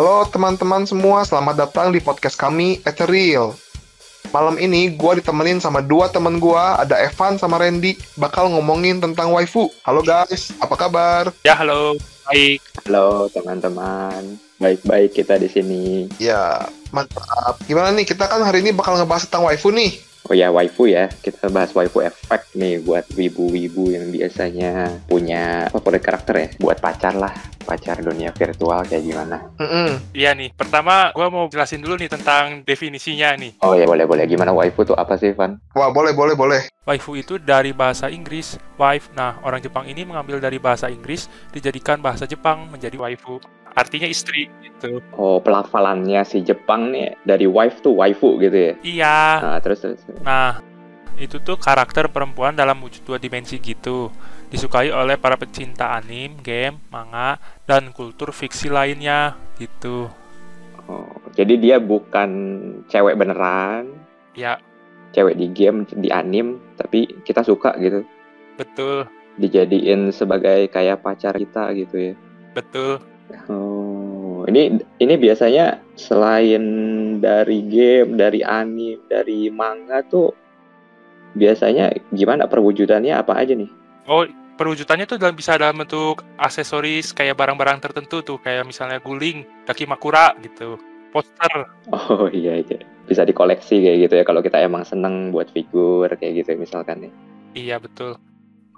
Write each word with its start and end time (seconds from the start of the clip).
Halo 0.00 0.24
teman-teman 0.24 0.88
semua, 0.88 1.28
selamat 1.28 1.60
datang 1.60 1.92
di 1.92 2.00
podcast 2.00 2.32
kami 2.32 2.80
Ethereal. 2.88 3.52
Malam 4.32 4.56
ini 4.56 4.96
gue 4.96 5.12
ditemenin 5.20 5.60
sama 5.60 5.84
dua 5.84 6.08
temen 6.08 6.40
gue, 6.40 6.56
ada 6.56 6.96
Evan 7.04 7.36
sama 7.36 7.60
Randy, 7.60 8.00
bakal 8.16 8.48
ngomongin 8.48 8.96
tentang 8.96 9.28
waifu. 9.28 9.68
Halo 9.84 10.00
guys, 10.00 10.56
apa 10.56 10.72
kabar? 10.72 11.28
Ya, 11.44 11.52
halo. 11.52 12.00
Baik. 12.32 12.64
Halo 12.88 13.28
teman-teman, 13.28 14.40
baik-baik 14.56 15.20
kita 15.20 15.36
di 15.36 15.52
sini. 15.52 16.08
Ya, 16.16 16.64
mantap. 16.96 17.60
Gimana 17.68 17.92
nih, 17.92 18.08
kita 18.08 18.24
kan 18.24 18.40
hari 18.40 18.64
ini 18.64 18.72
bakal 18.72 18.96
ngebahas 18.96 19.28
tentang 19.28 19.52
waifu 19.52 19.68
nih. 19.68 20.00
Oh 20.28 20.36
ya 20.36 20.52
waifu 20.52 20.86
ya, 20.86 21.08
kita 21.08 21.48
bahas 21.48 21.72
waifu 21.72 22.04
efek 22.04 22.52
nih 22.54 22.84
buat 22.84 23.08
wibu-wibu 23.16 23.90
yang 23.90 24.12
biasanya 24.12 25.02
punya 25.08 25.66
favorit 25.72 26.02
karakter 26.04 26.34
ya, 26.36 26.48
buat 26.60 26.78
pacar 26.78 27.16
lah, 27.16 27.34
pacar 27.64 27.98
dunia 27.98 28.30
virtual 28.30 28.84
kayak 28.86 29.00
gimana. 29.00 29.50
Mm-mm. 29.58 29.98
Iya 30.14 30.36
nih, 30.36 30.54
pertama 30.54 31.10
gua 31.16 31.32
mau 31.32 31.48
jelasin 31.50 31.82
dulu 31.82 31.98
nih 31.98 32.12
tentang 32.12 32.62
definisinya 32.62 33.34
nih. 33.40 33.58
Oh 33.64 33.74
ya 33.74 33.88
boleh 33.88 34.06
boleh, 34.06 34.28
gimana 34.28 34.54
waifu 34.54 34.86
tuh 34.86 34.94
apa 34.94 35.18
sih 35.18 35.34
Van? 35.34 35.58
Wah, 35.74 35.90
boleh, 35.90 36.14
boleh, 36.14 36.36
boleh. 36.38 36.60
Waifu 36.86 37.18
itu 37.18 37.40
dari 37.40 37.74
bahasa 37.74 38.06
Inggris, 38.06 38.60
wife. 38.78 39.10
Nah, 39.16 39.40
orang 39.42 39.62
Jepang 39.62 39.86
ini 39.86 40.06
mengambil 40.06 40.38
dari 40.38 40.58
bahasa 40.62 40.86
Inggris, 40.90 41.26
dijadikan 41.50 41.98
bahasa 41.98 42.28
Jepang 42.28 42.70
menjadi 42.70 42.98
waifu. 42.98 43.42
Artinya 43.74 44.08
istri 44.10 44.50
gitu. 44.60 44.98
Oh 45.14 45.38
pelafalannya 45.38 46.22
si 46.24 46.42
Jepang 46.42 46.90
nih 46.90 47.14
dari 47.22 47.46
wife 47.46 47.80
tuh 47.80 47.94
waifu 47.96 48.40
gitu 48.42 48.56
ya? 48.56 48.72
Iya. 48.82 49.18
Nah 49.40 49.58
terus 49.62 49.80
terus. 49.84 50.00
Nah, 50.24 50.58
itu 51.20 51.36
tuh 51.38 51.60
karakter 51.60 52.08
perempuan 52.08 52.56
dalam 52.56 52.80
wujud 52.80 53.04
dua 53.04 53.18
dimensi 53.20 53.60
gitu. 53.60 54.08
Disukai 54.50 54.90
oleh 54.90 55.14
para 55.14 55.38
pecinta 55.38 55.94
anim, 55.94 56.34
game, 56.42 56.82
manga, 56.90 57.38
dan 57.68 57.94
kultur 57.94 58.34
fiksi 58.34 58.66
lainnya 58.66 59.38
gitu. 59.60 60.10
Oh, 60.90 61.06
jadi 61.38 61.54
dia 61.54 61.76
bukan 61.78 62.30
cewek 62.90 63.14
beneran, 63.14 63.94
Ya, 64.34 64.58
cewek 65.14 65.38
di 65.38 65.46
game, 65.54 65.86
di 65.86 66.10
anim, 66.10 66.58
tapi 66.74 67.06
kita 67.22 67.46
suka 67.46 67.78
gitu. 67.78 68.02
betul, 68.58 69.06
Dijadiin 69.38 70.10
sebagai 70.10 70.66
kayak 70.66 71.06
pacar 71.06 71.38
kita 71.38 71.70
gitu 71.78 72.10
ya. 72.10 72.14
betul. 72.58 72.98
Oh, 73.50 74.42
ini 74.50 74.80
ini 74.98 75.14
biasanya 75.14 75.78
selain 75.94 76.64
dari 77.22 77.62
game, 77.66 78.18
dari 78.18 78.40
anime, 78.42 79.04
dari 79.06 79.50
manga 79.52 80.02
tuh 80.06 80.34
biasanya 81.34 81.94
gimana 82.10 82.50
perwujudannya 82.50 83.14
apa 83.14 83.38
aja 83.38 83.54
nih? 83.54 83.70
Oh, 84.10 84.26
perwujudannya 84.58 85.06
tuh 85.06 85.18
dalam 85.20 85.38
bisa 85.38 85.54
dalam 85.54 85.78
bentuk 85.78 86.26
aksesoris 86.40 87.14
kayak 87.14 87.38
barang-barang 87.38 87.78
tertentu 87.78 88.22
tuh, 88.26 88.38
kayak 88.42 88.66
misalnya 88.66 88.98
guling, 88.98 89.46
kaki 89.68 89.86
makura 89.86 90.34
gitu, 90.42 90.80
poster. 91.14 91.70
Oh 91.94 92.26
iya 92.34 92.58
iya, 92.60 92.82
bisa 93.06 93.22
dikoleksi 93.22 93.78
kayak 93.78 93.98
gitu 94.08 94.14
ya 94.20 94.24
kalau 94.26 94.42
kita 94.42 94.58
emang 94.58 94.82
seneng 94.82 95.30
buat 95.30 95.48
figur 95.54 96.10
kayak 96.10 96.42
gitu 96.42 96.48
ya, 96.54 96.58
misalkan 96.58 97.06
nih. 97.06 97.12
Iya 97.54 97.76
betul. 97.78 98.18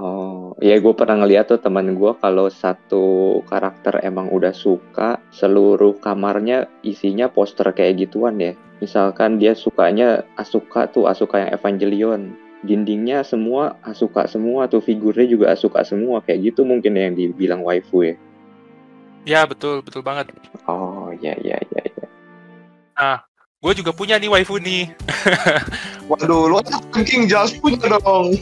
Oh, 0.00 0.56
iya 0.64 0.80
gue 0.80 0.94
pernah 0.96 1.20
ngeliat 1.20 1.52
tuh 1.52 1.60
teman 1.60 1.92
gue 1.92 2.12
kalau 2.16 2.48
satu 2.48 3.38
karakter 3.44 4.00
emang 4.00 4.32
udah 4.32 4.56
suka, 4.56 5.20
seluruh 5.28 6.00
kamarnya 6.00 6.64
isinya 6.80 7.28
poster 7.28 7.68
kayak 7.76 8.08
gituan 8.08 8.40
ya. 8.40 8.56
Misalkan 8.80 9.38
dia 9.38 9.52
sukanya 9.52 10.26
Asuka 10.34 10.90
tuh, 10.90 11.06
Asuka 11.06 11.44
yang 11.44 11.54
Evangelion. 11.54 12.22
Dindingnya 12.66 13.22
semua 13.22 13.78
Asuka 13.86 14.26
semua 14.26 14.66
tuh, 14.66 14.82
figurnya 14.82 15.28
juga 15.28 15.54
Asuka 15.54 15.86
semua. 15.86 16.18
Kayak 16.24 16.50
gitu 16.50 16.66
mungkin 16.66 16.98
yang 16.98 17.14
dibilang 17.14 17.62
waifu 17.62 18.10
ya. 18.10 18.14
Ya 19.22 19.46
betul, 19.46 19.86
betul 19.86 20.02
banget. 20.02 20.34
Oh, 20.66 21.14
iya 21.22 21.38
iya 21.38 21.62
iya. 21.62 21.82
iya. 21.86 22.06
Gue 23.62 23.78
juga 23.78 23.94
punya 23.94 24.18
nih 24.18 24.26
waifu 24.26 24.58
nih. 24.58 24.90
Waduh, 26.10 26.50
lo 26.50 26.58
ranking 26.90 27.30
jelas 27.30 27.54
punya 27.62 28.02
dong. 28.02 28.34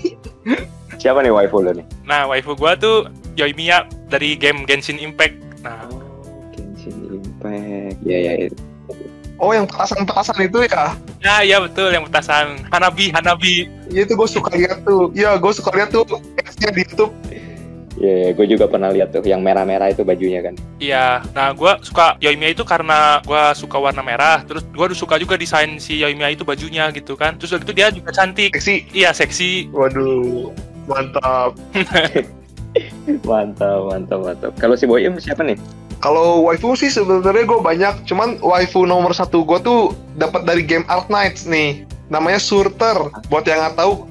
Siapa 1.01 1.25
nih 1.25 1.33
waifu 1.33 1.65
lo 1.65 1.73
nih? 1.73 1.87
Nah, 2.05 2.29
waifu 2.29 2.53
gua 2.53 2.77
tuh 2.77 3.09
Yoimiya 3.33 3.89
dari 4.13 4.37
game 4.37 4.69
Genshin 4.69 5.01
Impact. 5.01 5.33
Nah, 5.65 5.89
Oh, 5.89 6.45
Genshin 6.53 6.93
Impact. 7.09 7.97
Iya 8.05 8.19
iya. 8.21 8.33
iya. 8.45 8.49
Oh, 9.41 9.57
yang 9.57 9.65
petasan-petasan 9.65 10.37
itu 10.45 10.69
ya? 10.69 10.93
ya 11.25 11.41
ya 11.41 11.57
betul 11.65 11.89
yang 11.89 12.05
petasan 12.05 12.61
Hanabi, 12.69 13.09
Hanabi. 13.17 13.73
Iya 13.89 14.05
itu 14.05 14.13
gue 14.13 14.29
suka 14.29 14.53
lihat 14.53 14.85
tuh. 14.85 15.09
Iya, 15.17 15.41
gue 15.41 15.53
suka 15.57 15.73
lihat 15.73 15.89
tuh 15.89 16.05
X-nya 16.37 16.69
di 16.77 16.85
YouTube. 16.85 17.17
Iya, 17.97 18.13
iya, 18.17 18.29
gue 18.37 18.47
juga 18.49 18.65
pernah 18.69 18.93
lihat 18.93 19.17
tuh 19.17 19.25
yang 19.25 19.41
merah-merah 19.41 19.89
itu 19.93 20.05
bajunya 20.05 20.45
kan. 20.45 20.57
Iya, 20.81 21.21
nah 21.37 21.53
gua 21.53 21.77
suka 21.85 22.17
Yoimiya 22.17 22.57
itu 22.57 22.65
karena 22.65 23.21
gua 23.29 23.53
suka 23.53 23.77
warna 23.77 24.01
merah. 24.01 24.41
Terus 24.41 24.65
gua 24.73 24.89
suka 24.97 25.21
juga 25.21 25.37
desain 25.37 25.77
si 25.77 26.01
Yoimiya 26.01 26.33
itu 26.33 26.41
bajunya 26.41 26.89
gitu 26.97 27.13
kan. 27.13 27.37
Terus 27.37 27.57
udah 27.57 27.61
gitu 27.61 27.73
dia 27.77 27.93
juga 27.93 28.09
cantik. 28.17 28.57
Seksi. 28.57 28.89
Iya, 28.97 29.13
seksi. 29.13 29.69
Waduh, 29.77 30.49
mantap. 30.91 31.55
Mantap, 33.27 33.91
mantap, 33.91 34.21
mantap. 34.23 34.53
Kalau 34.63 34.79
si 34.79 34.87
Boyem 34.87 35.19
siapa 35.19 35.43
nih? 35.43 35.59
Kalau 35.99 36.47
waifu 36.47 36.79
sih 36.79 36.89
sebenarnya 36.89 37.45
gue 37.45 37.61
banyak, 37.61 38.07
cuman 38.07 38.39
waifu 38.41 38.87
nomor 38.87 39.11
satu 39.13 39.43
gue 39.43 39.59
tuh 39.61 39.93
dapat 40.17 40.47
dari 40.47 40.63
game 40.63 40.87
Art 40.87 41.11
Knights 41.11 41.45
nih. 41.51 41.83
Namanya 42.09 42.39
Surter. 42.39 43.11
Buat 43.27 43.51
yang 43.51 43.59
nggak 43.59 43.77
tahu, 43.77 44.07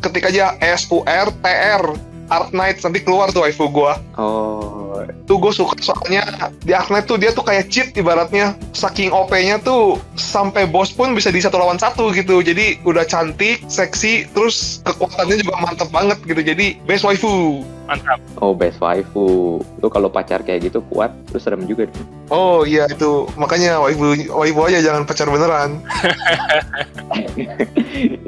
ketik 0.00 0.24
aja 0.24 0.56
S 0.64 0.88
U 0.88 1.04
R 1.04 1.28
T 1.30 1.44
R 1.46 1.84
Art 2.28 2.52
Knights 2.52 2.84
nanti 2.84 3.00
keluar 3.00 3.32
tuh 3.32 3.44
waifu 3.44 3.68
gue. 3.72 3.92
Oh, 4.20 5.04
Tuh 5.24 5.36
gue 5.40 5.52
suka 5.52 5.76
soalnya 5.80 6.24
di 6.64 6.72
Art 6.72 6.88
Knight 6.92 7.08
tuh 7.08 7.16
dia 7.20 7.32
tuh 7.32 7.44
kayak 7.44 7.72
cheat 7.72 7.92
ibaratnya. 7.96 8.56
Saking 8.76 9.12
OP-nya 9.12 9.60
tuh 9.60 10.00
sampai 10.16 10.68
boss 10.68 10.92
pun 10.92 11.16
bisa 11.16 11.32
di 11.32 11.40
satu 11.40 11.56
lawan 11.60 11.80
satu 11.80 12.12
gitu. 12.12 12.40
Jadi 12.44 12.80
udah 12.84 13.04
cantik, 13.08 13.64
seksi, 13.68 14.28
terus 14.36 14.84
kekuatannya 14.84 15.40
juga 15.40 15.54
mantep 15.60 15.88
banget 15.88 16.18
gitu. 16.24 16.40
Jadi 16.40 16.80
best 16.84 17.04
waifu. 17.04 17.64
Mantap. 17.88 18.20
oh 18.44 18.52
best 18.52 18.76
waifu. 18.84 19.58
Lu 19.80 19.88
kalau 19.88 20.12
pacar 20.12 20.44
kayak 20.44 20.68
gitu 20.68 20.84
kuat, 20.92 21.08
lu 21.32 21.38
serem 21.40 21.64
juga. 21.64 21.88
deh. 21.88 22.04
Oh 22.28 22.68
iya 22.68 22.84
itu 22.84 23.24
makanya 23.40 23.80
waifu 23.80 24.12
waifu 24.28 24.60
aja 24.68 24.78
jangan 24.84 25.02
pacar 25.08 25.26
beneran. 25.32 25.80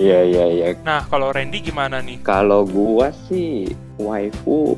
Iya, 0.01 0.27
iya, 0.27 0.45
iya. 0.51 0.67
Nah, 0.83 1.07
kalau 1.07 1.31
Randy 1.31 1.63
gimana 1.63 2.03
nih? 2.03 2.19
Kalau 2.27 2.67
gua 2.67 3.15
sih 3.31 3.71
waifu 4.03 4.75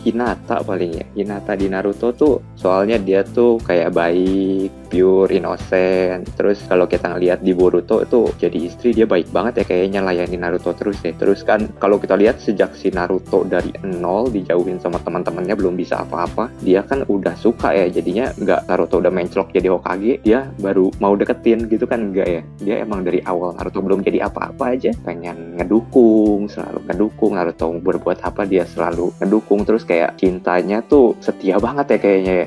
Hinata 0.00 0.64
paling 0.64 0.96
ya. 0.96 1.04
Hinata 1.12 1.52
di 1.58 1.68
Naruto 1.68 2.12
tuh 2.16 2.40
soalnya 2.56 2.96
dia 2.96 3.20
tuh 3.20 3.60
kayak 3.60 3.92
baik, 3.92 4.70
pure, 4.90 5.30
innocent. 5.30 6.26
Terus 6.34 6.58
kalau 6.66 6.90
kita 6.90 7.14
ngelihat 7.14 7.46
di 7.46 7.54
Boruto 7.54 8.02
itu 8.02 8.26
jadi 8.42 8.58
istri 8.66 8.90
dia 8.90 9.06
baik 9.06 9.30
banget 9.30 9.62
ya 9.62 9.64
kayaknya 9.70 10.02
layani 10.02 10.34
Naruto 10.34 10.74
terus 10.74 10.98
ya. 11.06 11.14
Terus 11.14 11.46
kan 11.46 11.70
kalau 11.78 12.02
kita 12.02 12.18
lihat 12.18 12.42
sejak 12.42 12.74
si 12.74 12.90
Naruto 12.90 13.46
dari 13.46 13.70
nol 13.86 14.34
dijauhin 14.34 14.82
sama 14.82 14.98
teman-temannya 14.98 15.54
belum 15.54 15.78
bisa 15.78 16.02
apa-apa, 16.02 16.50
dia 16.66 16.82
kan 16.82 17.06
udah 17.06 17.38
suka 17.38 17.70
ya. 17.70 17.86
Jadinya 17.86 18.34
nggak 18.34 18.66
Naruto 18.66 18.98
udah 18.98 19.14
menclok 19.14 19.54
jadi 19.54 19.70
Hokage, 19.70 20.18
dia 20.26 20.50
baru 20.58 20.90
mau 20.98 21.14
deketin 21.14 21.70
gitu 21.70 21.86
kan 21.86 22.10
enggak 22.10 22.26
ya. 22.26 22.42
Dia 22.58 22.74
emang 22.82 23.06
dari 23.06 23.22
awal 23.22 23.54
Naruto 23.54 23.78
belum 23.78 24.02
jadi 24.02 24.26
apa-apa 24.26 24.74
aja, 24.74 24.90
pengen 25.06 25.54
ngedukung, 25.54 26.50
selalu 26.50 26.82
ngedukung. 26.90 27.38
Naruto 27.38 27.70
berbuat 27.78 28.26
apa 28.26 28.42
dia 28.42 28.66
selalu 28.66 29.14
ngedukung. 29.22 29.62
Terus 29.62 29.86
kayak 29.86 30.18
cintanya 30.18 30.82
tuh 30.82 31.14
setia 31.22 31.62
banget 31.62 31.94
ya 31.94 31.98
kayaknya 32.02 32.34
ya. 32.34 32.46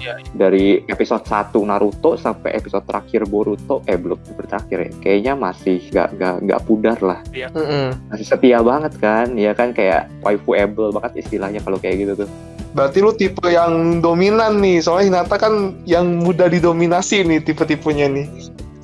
Ya, 0.00 0.14
dari 0.32 0.80
episode 0.86 1.26
1 1.26 1.50
Naruto 1.66 1.79
sampai 2.20 2.52
episode 2.52 2.84
terakhir 2.84 3.24
Boruto 3.24 3.80
eh 3.88 3.96
belum 3.96 4.20
terakhir 4.36 4.78
ya 4.84 4.90
kayaknya 5.00 5.32
masih 5.32 5.80
gak, 5.88 6.12
gak, 6.20 6.36
gak 6.44 6.60
pudar 6.68 7.00
lah 7.00 7.24
Mm-mm. 7.32 7.96
masih 8.12 8.26
setia 8.28 8.60
banget 8.60 8.92
kan 9.00 9.32
ya 9.34 9.56
kan 9.56 9.72
kayak 9.72 10.12
waifuable 10.20 10.92
banget 10.92 11.24
istilahnya 11.24 11.64
kalau 11.64 11.80
kayak 11.80 12.04
gitu 12.04 12.14
tuh 12.24 12.30
Berarti 12.70 13.02
lu 13.02 13.10
tipe 13.10 13.50
yang 13.50 13.98
dominan 13.98 14.62
nih, 14.62 14.78
soalnya 14.78 15.26
Hinata 15.26 15.42
kan 15.42 15.74
yang 15.90 16.22
mudah 16.22 16.46
didominasi 16.46 17.26
nih 17.26 17.42
tipe-tipenya 17.42 18.06
nih. 18.06 18.26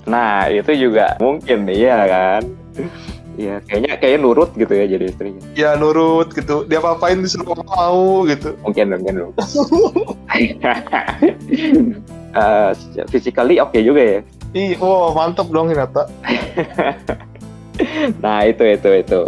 nah 0.06 0.50
itu 0.50 0.74
juga 0.74 1.14
mungkin 1.22 1.70
iya 1.70 1.98
kan 2.06 2.42
Iya, 3.36 3.60
kayaknya 3.68 4.00
kayaknya 4.00 4.20
nurut 4.24 4.50
gitu 4.56 4.72
ya 4.72 4.88
jadi 4.88 5.12
istrinya. 5.12 5.44
Ya 5.52 5.70
nurut 5.76 6.32
gitu, 6.32 6.64
dia 6.64 6.80
apa-apain 6.80 7.20
disuruh 7.20 7.60
mau 7.68 8.24
gitu. 8.24 8.56
Mungkin 8.64 8.96
mungkin 8.96 9.28
mungkin. 9.28 9.44
Eh, 12.36 12.70
physically 13.08 13.56
oke 13.58 13.76
juga 13.80 14.02
ya. 14.04 14.20
Ih, 14.52 14.76
wow 14.76 15.16
mantep 15.16 15.48
dong 15.48 15.72
Hinata. 15.72 16.04
Nah 18.24 18.40
itu 18.48 18.64
itu 18.64 18.88
itu 18.88 19.20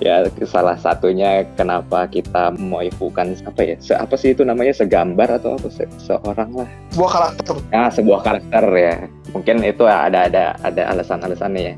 ya 0.00 0.24
salah 0.48 0.72
satunya 0.80 1.44
kenapa 1.54 2.08
kita 2.08 2.56
mewaifukan 2.56 3.36
apa 3.44 3.60
ya 3.60 3.76
se, 3.76 3.92
apa 3.92 4.16
sih 4.16 4.32
itu 4.32 4.42
namanya 4.42 4.72
segambar 4.72 5.28
atau 5.36 5.60
apa 5.60 5.68
se, 5.68 5.84
seorang 6.00 6.48
lah 6.56 6.68
Sebuah 6.88 7.10
karakter. 7.12 7.54
ya 7.68 7.84
sebuah 7.92 8.20
karakter 8.24 8.64
ya 8.72 8.94
mungkin 9.36 9.60
itu 9.60 9.84
ada 9.84 10.32
ada 10.32 10.56
ada 10.64 10.82
alasan-alasannya 10.96 11.60
ya 11.60 11.74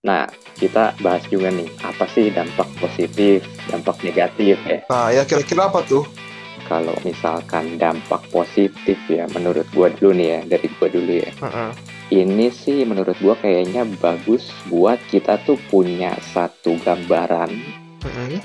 nah 0.00 0.24
kita 0.56 0.96
bahas 1.04 1.20
juga 1.28 1.52
nih 1.52 1.68
apa 1.84 2.08
sih 2.16 2.32
dampak 2.32 2.66
positif 2.80 3.44
dampak 3.68 4.00
negatif 4.00 4.56
ya 4.64 4.80
Nah 4.88 5.12
ya 5.12 5.22
kira-kira 5.28 5.68
apa 5.68 5.84
tuh? 5.84 6.08
Kalau 6.68 6.94
misalkan 7.02 7.80
dampak 7.80 8.20
positif 8.28 9.00
ya 9.08 9.24
menurut 9.32 9.64
gua 9.72 9.88
dulu 9.88 10.12
nih 10.14 10.28
ya 10.28 10.40
dari 10.44 10.68
gua 10.76 10.88
dulu 10.92 11.12
ya 11.16 11.30
Heeh. 11.40 11.70
ini 12.12 12.52
sih 12.52 12.84
menurut 12.84 13.16
gua 13.18 13.34
kayaknya 13.40 13.88
bagus 13.98 14.52
buat 14.68 15.00
kita 15.08 15.40
tuh 15.48 15.56
punya 15.72 16.12
satu 16.36 16.76
gambaran 16.84 17.50
Heeh. 18.04 18.38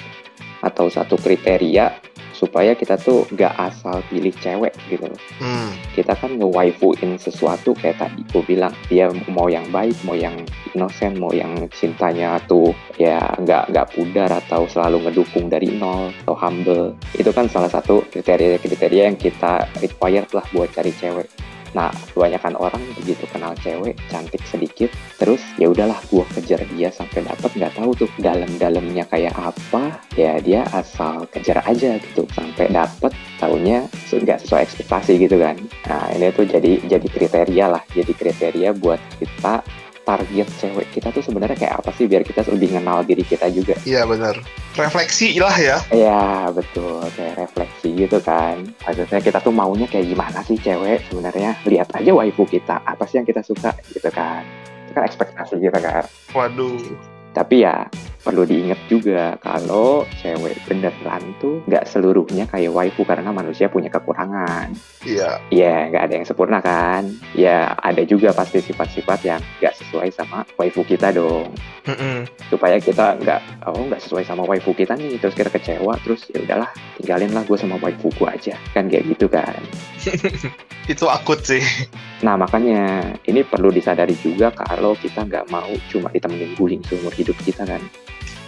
atau 0.64 0.88
satu 0.88 1.20
kriteria 1.20 2.13
supaya 2.44 2.76
kita 2.76 3.00
tuh 3.00 3.24
gak 3.40 3.56
asal 3.56 4.04
pilih 4.12 4.36
cewek 4.44 4.76
gitu 4.92 5.08
loh. 5.08 5.22
Hmm. 5.40 5.72
Kita 5.96 6.20
kan 6.20 6.36
nge-waifuin 6.36 7.16
sesuatu 7.16 7.72
kayak 7.80 8.04
tadi 8.04 8.20
gue 8.28 8.44
bilang 8.44 8.76
dia 8.92 9.08
mau 9.32 9.48
yang 9.48 9.64
baik, 9.72 9.96
mau 10.04 10.20
yang 10.20 10.36
innocent, 10.76 11.16
mau 11.16 11.32
yang 11.32 11.56
cintanya 11.72 12.36
tuh 12.44 12.76
ya 13.00 13.24
nggak 13.40 13.72
nggak 13.72 13.88
pudar 13.96 14.30
atau 14.44 14.68
selalu 14.68 15.08
ngedukung 15.08 15.48
dari 15.48 15.72
nol 15.72 16.12
atau 16.28 16.36
humble. 16.36 16.92
Itu 17.16 17.32
kan 17.32 17.48
salah 17.48 17.72
satu 17.72 18.04
kriteria-kriteria 18.12 19.08
yang 19.08 19.18
kita 19.18 19.72
required 19.80 20.28
lah 20.36 20.44
buat 20.52 20.68
cari 20.76 20.92
cewek. 20.92 21.53
Nah, 21.74 21.90
kebanyakan 22.14 22.54
orang 22.58 22.82
begitu 22.98 23.26
kenal 23.34 23.58
cewek 23.62 23.98
cantik 24.10 24.42
sedikit, 24.46 24.94
terus 25.18 25.42
ya 25.58 25.70
udahlah 25.70 25.98
gua 26.14 26.26
kejar 26.38 26.62
dia 26.74 26.94
sampai 26.94 27.26
dapat 27.26 27.50
nggak 27.58 27.74
tahu 27.78 27.92
tuh 27.98 28.10
dalam-dalamnya 28.22 29.10
kayak 29.10 29.34
apa, 29.34 29.98
ya 30.14 30.38
dia 30.38 30.66
asal 30.74 31.26
kejar 31.34 31.66
aja 31.66 31.98
gitu 31.98 32.30
sampai 32.34 32.70
dapat 32.70 33.12
taunya 33.42 33.90
nggak 34.14 34.40
sesuai 34.46 34.62
ekspektasi 34.70 35.18
gitu 35.18 35.42
kan. 35.42 35.58
Nah, 35.90 36.14
ini 36.14 36.30
tuh 36.32 36.46
jadi 36.46 36.80
jadi 36.86 37.08
kriteria 37.10 37.66
lah, 37.66 37.84
jadi 37.90 38.14
kriteria 38.14 38.70
buat 38.78 39.02
kita 39.18 39.66
target 40.04 40.48
cewek 40.60 40.88
kita 40.92 41.10
tuh 41.10 41.24
sebenarnya 41.24 41.58
kayak 41.58 41.80
apa 41.80 41.90
sih 41.96 42.06
biar 42.06 42.22
kita 42.28 42.44
lebih 42.52 42.76
kenal 42.76 43.02
diri 43.04 43.24
kita 43.24 43.48
juga. 43.50 43.76
Iya 43.88 44.04
benar. 44.04 44.36
Refleksi 44.76 45.40
lah 45.40 45.56
ya. 45.56 45.78
Ya 45.90 46.52
betul, 46.52 47.04
kayak 47.16 47.48
refleksi 47.48 47.90
gitu 47.96 48.20
kan. 48.20 48.68
Maksudnya 48.84 49.20
kita 49.24 49.40
tuh 49.40 49.56
maunya 49.56 49.88
kayak 49.88 50.12
gimana 50.12 50.40
sih 50.44 50.60
cewek 50.60 51.08
sebenarnya. 51.08 51.56
Lihat 51.66 51.90
aja 51.96 52.12
waifu 52.12 52.44
kita, 52.46 52.84
apa 52.84 53.04
sih 53.08 53.24
yang 53.24 53.28
kita 53.28 53.42
suka 53.42 53.72
gitu 53.90 54.12
kan. 54.12 54.44
Itu 54.88 54.92
kan 54.94 55.04
ekspektasi 55.08 55.58
kita 55.58 55.80
kan. 55.80 56.04
Waduh. 56.36 56.78
Tapi 57.34 57.66
ya 57.66 57.90
perlu 58.24 58.48
diingat 58.48 58.80
juga 58.88 59.36
kalau 59.44 60.08
cewek 60.24 60.56
beneran 60.66 61.24
tuh 61.44 61.60
nggak 61.68 61.84
seluruhnya 61.84 62.48
kayak 62.48 62.72
waifu 62.72 63.04
karena 63.04 63.30
manusia 63.36 63.68
punya 63.68 63.92
kekurangan. 63.92 64.72
Iya. 65.04 65.44
Ya 65.52 65.92
nggak 65.92 66.04
ada 66.08 66.14
yang 66.16 66.26
sempurna 66.26 66.64
kan. 66.64 67.12
Ya 67.36 67.76
ada 67.84 68.02
juga 68.08 68.32
pasti 68.32 68.64
sifat-sifat 68.64 69.20
yang 69.28 69.42
nggak 69.60 69.76
sesuai 69.76 70.10
sama 70.16 70.48
waifu 70.56 70.88
kita 70.88 71.12
dong. 71.12 71.52
Heeh. 71.84 72.24
supaya 72.48 72.80
kita 72.80 73.20
nggak 73.20 73.68
oh 73.68 73.84
nggak 73.92 74.00
sesuai 74.00 74.24
sama 74.24 74.48
waifu 74.48 74.72
kita 74.72 74.96
nih 74.96 75.20
terus 75.20 75.36
kita 75.36 75.52
kecewa 75.52 76.00
terus 76.00 76.24
ya 76.32 76.40
udahlah 76.40 76.72
tinggalin 76.96 77.36
lah 77.36 77.44
gue 77.44 77.60
sama 77.60 77.76
waifu 77.84 78.08
gue 78.16 78.24
aja 78.24 78.56
kan 78.72 78.88
kayak 78.88 79.04
gitu 79.12 79.28
kan 79.28 79.60
Itu 80.84 81.08
akut 81.12 81.44
sih. 81.44 81.64
nah 82.24 82.40
makanya 82.40 83.12
ini 83.28 83.44
perlu 83.44 83.68
disadari 83.68 84.16
juga 84.16 84.48
kalau 84.56 84.96
kita 84.96 85.28
nggak 85.28 85.52
mau 85.52 85.68
cuma 85.92 86.08
ditemenin 86.08 86.56
guling 86.56 86.80
seumur 86.88 87.12
hidup 87.12 87.36
kita 87.44 87.68
kan 87.68 87.84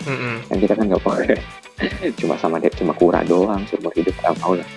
Heeh. 0.05 0.35
kan 0.45 0.57
kita 0.61 0.73
kan 0.77 0.85
nggak 0.89 1.03
boleh. 1.03 1.39
Cuma 2.21 2.39
sama 2.39 2.61
dia 2.61 2.71
cuma 2.71 2.95
kura 2.95 3.19
doang 3.27 3.65
seumur 3.67 3.91
hidup 3.97 4.15
nggak 4.21 4.35
mau 4.39 4.55
lah. 4.55 4.67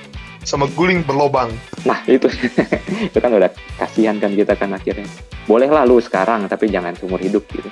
Sama 0.43 0.67
guling 0.73 1.05
berlobang. 1.05 1.53
nah 1.85 2.01
itu. 2.09 2.27
Itu 3.13 3.19
kan 3.21 3.31
udah 3.31 3.53
kasihan 3.79 4.17
kan 4.19 4.33
kita 4.33 4.57
kan 4.57 4.73
akhirnya. 4.73 5.07
Boleh 5.45 5.69
lah 5.69 5.85
lu 5.85 6.01
sekarang 6.01 6.49
tapi 6.49 6.73
jangan 6.73 6.97
seumur 6.97 7.21
hidup 7.21 7.45
gitu. 7.53 7.69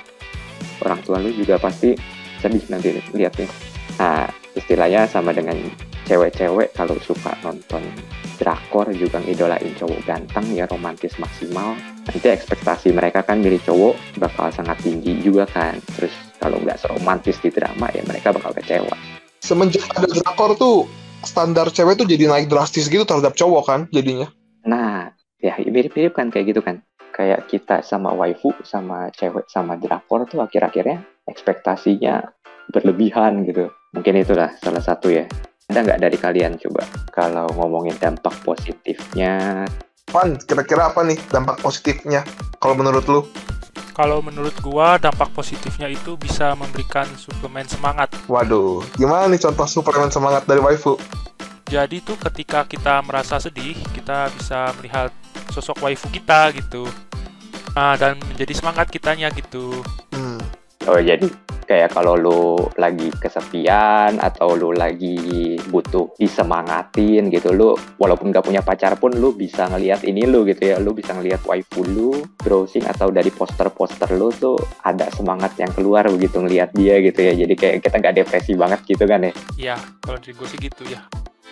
Orang 0.85 1.01
tua 1.01 1.17
lu 1.17 1.33
juga 1.33 1.57
pasti 1.57 1.97
sedih 2.37 2.63
nanti 2.69 2.93
lihatnya 3.17 3.49
nah 3.97 4.29
istilahnya 4.53 5.09
sama 5.09 5.33
dengan 5.33 5.57
cewek-cewek 6.05 6.71
kalau 6.77 6.93
suka 7.01 7.33
nonton 7.41 7.81
drakor 8.37 8.85
juga 8.93 9.17
ngidolain 9.25 9.73
cowok 9.73 10.05
ganteng 10.05 10.45
ya 10.53 10.69
romantis 10.69 11.17
maksimal. 11.17 11.73
Nanti 12.05 12.27
ekspektasi 12.29 12.93
mereka 12.93 13.25
kan 13.25 13.41
milih 13.41 13.59
cowok 13.65 14.21
bakal 14.21 14.53
sangat 14.53 14.77
tinggi 14.85 15.17
juga 15.19 15.49
kan. 15.49 15.81
Terus 15.97 16.13
kalau 16.41 16.61
nggak 16.61 16.77
seromantis 16.77 17.37
di 17.41 17.49
drama 17.53 17.89
ya 17.93 18.01
mereka 18.05 18.33
bakal 18.33 18.53
kecewa 18.53 18.97
Semenjak 19.47 19.87
ada 19.95 20.11
drakor 20.11 20.59
tuh 20.59 20.89
standar 21.23 21.71
cewek 21.71 21.95
tuh 21.95 22.03
jadi 22.03 22.27
naik 22.27 22.51
drastis 22.51 22.91
gitu 22.91 23.07
terhadap 23.07 23.31
cowok 23.37 23.63
kan 23.63 23.81
jadinya. 23.95 24.27
Nah, 24.67 25.13
ya 25.39 25.55
mirip-mirip 25.63 26.17
kan 26.17 26.27
kayak 26.27 26.51
gitu 26.51 26.59
kan. 26.59 26.83
Kayak 27.15 27.49
kita 27.49 27.81
sama 27.81 28.13
waifu, 28.13 28.51
sama 28.67 29.09
cewek, 29.15 29.47
sama 29.49 29.79
drakor 29.79 30.27
tuh 30.27 30.43
akhir-akhirnya 30.43 31.01
ekspektasinya 31.31 32.27
berlebihan 32.75 33.47
gitu. 33.47 33.71
Mungkin 33.95 34.19
itulah 34.19 34.51
salah 34.59 34.83
satu 34.83 35.09
ya. 35.09 35.25
Ada 35.71 35.83
nggak 35.83 36.01
dari 36.03 36.17
kalian 36.19 36.59
coba 36.59 36.83
kalau 37.15 37.47
ngomongin 37.55 37.95
dampak 38.03 38.35
positifnya? 38.43 39.63
Pan, 40.07 40.39
kira-kira 40.43 40.91
apa 40.91 41.03
nih 41.03 41.19
dampak 41.31 41.59
positifnya 41.59 42.23
kalau 42.59 42.75
menurut 42.75 43.03
lu? 43.07 43.23
Kalau 43.97 44.21
menurut 44.21 44.53
gua 44.61 45.01
dampak 45.01 45.33
positifnya 45.33 45.89
itu 45.89 46.13
bisa 46.21 46.53
memberikan 46.53 47.09
suplemen 47.17 47.65
semangat. 47.65 48.13
Waduh, 48.29 48.85
gimana 48.93 49.25
nih 49.25 49.41
contoh 49.41 49.65
suplemen 49.65 50.13
semangat 50.13 50.45
dari 50.45 50.61
waifu? 50.61 51.01
Jadi 51.65 52.05
tuh 52.05 52.13
ketika 52.21 52.69
kita 52.69 53.01
merasa 53.01 53.41
sedih, 53.41 53.73
kita 53.97 54.29
bisa 54.37 54.69
melihat 54.77 55.09
sosok 55.49 55.81
waifu 55.81 56.13
kita 56.13 56.53
gitu. 56.53 56.85
Nah, 57.73 57.97
dan 57.97 58.21
menjadi 58.29 58.53
semangat 58.53 58.93
kitanya 58.93 59.33
gitu. 59.33 59.81
Hmm. 60.13 60.37
Oh 60.85 61.01
jadi 61.01 61.25
kayak 61.67 61.91
kalau 61.91 62.15
lu 62.15 62.55
lagi 62.79 63.11
kesepian 63.19 64.15
atau 64.23 64.55
lu 64.55 64.71
lagi 64.71 65.59
butuh 65.67 66.15
disemangatin 66.15 67.27
gitu 67.27 67.51
lu 67.51 67.75
walaupun 67.99 68.31
gak 68.31 68.47
punya 68.47 68.63
pacar 68.63 68.95
pun 68.95 69.11
lu 69.11 69.35
bisa 69.35 69.67
ngelihat 69.67 70.07
ini 70.07 70.23
lu 70.23 70.47
gitu 70.47 70.63
ya 70.73 70.79
lu 70.79 70.95
bisa 70.95 71.11
ngelihat 71.11 71.43
waifu 71.43 71.83
lu 71.83 72.23
browsing 72.39 72.87
atau 72.87 73.11
dari 73.11 73.29
poster-poster 73.29 74.15
lu 74.15 74.31
tuh 74.31 74.55
ada 74.87 75.11
semangat 75.11 75.59
yang 75.59 75.69
keluar 75.75 76.07
begitu 76.07 76.39
ngelihat 76.39 76.71
dia 76.71 77.03
gitu 77.03 77.19
ya 77.19 77.33
jadi 77.35 77.53
kayak 77.53 77.75
kita 77.83 77.95
nggak 77.99 78.15
depresi 78.23 78.55
banget 78.55 78.79
gitu 78.87 79.03
kan 79.03 79.27
ya 79.27 79.33
Ya, 79.57 79.75
kalau 79.99 80.21
dari 80.21 80.31
gue 80.37 80.47
sih 80.47 80.59
gitu 80.61 80.85
ya. 80.87 81.01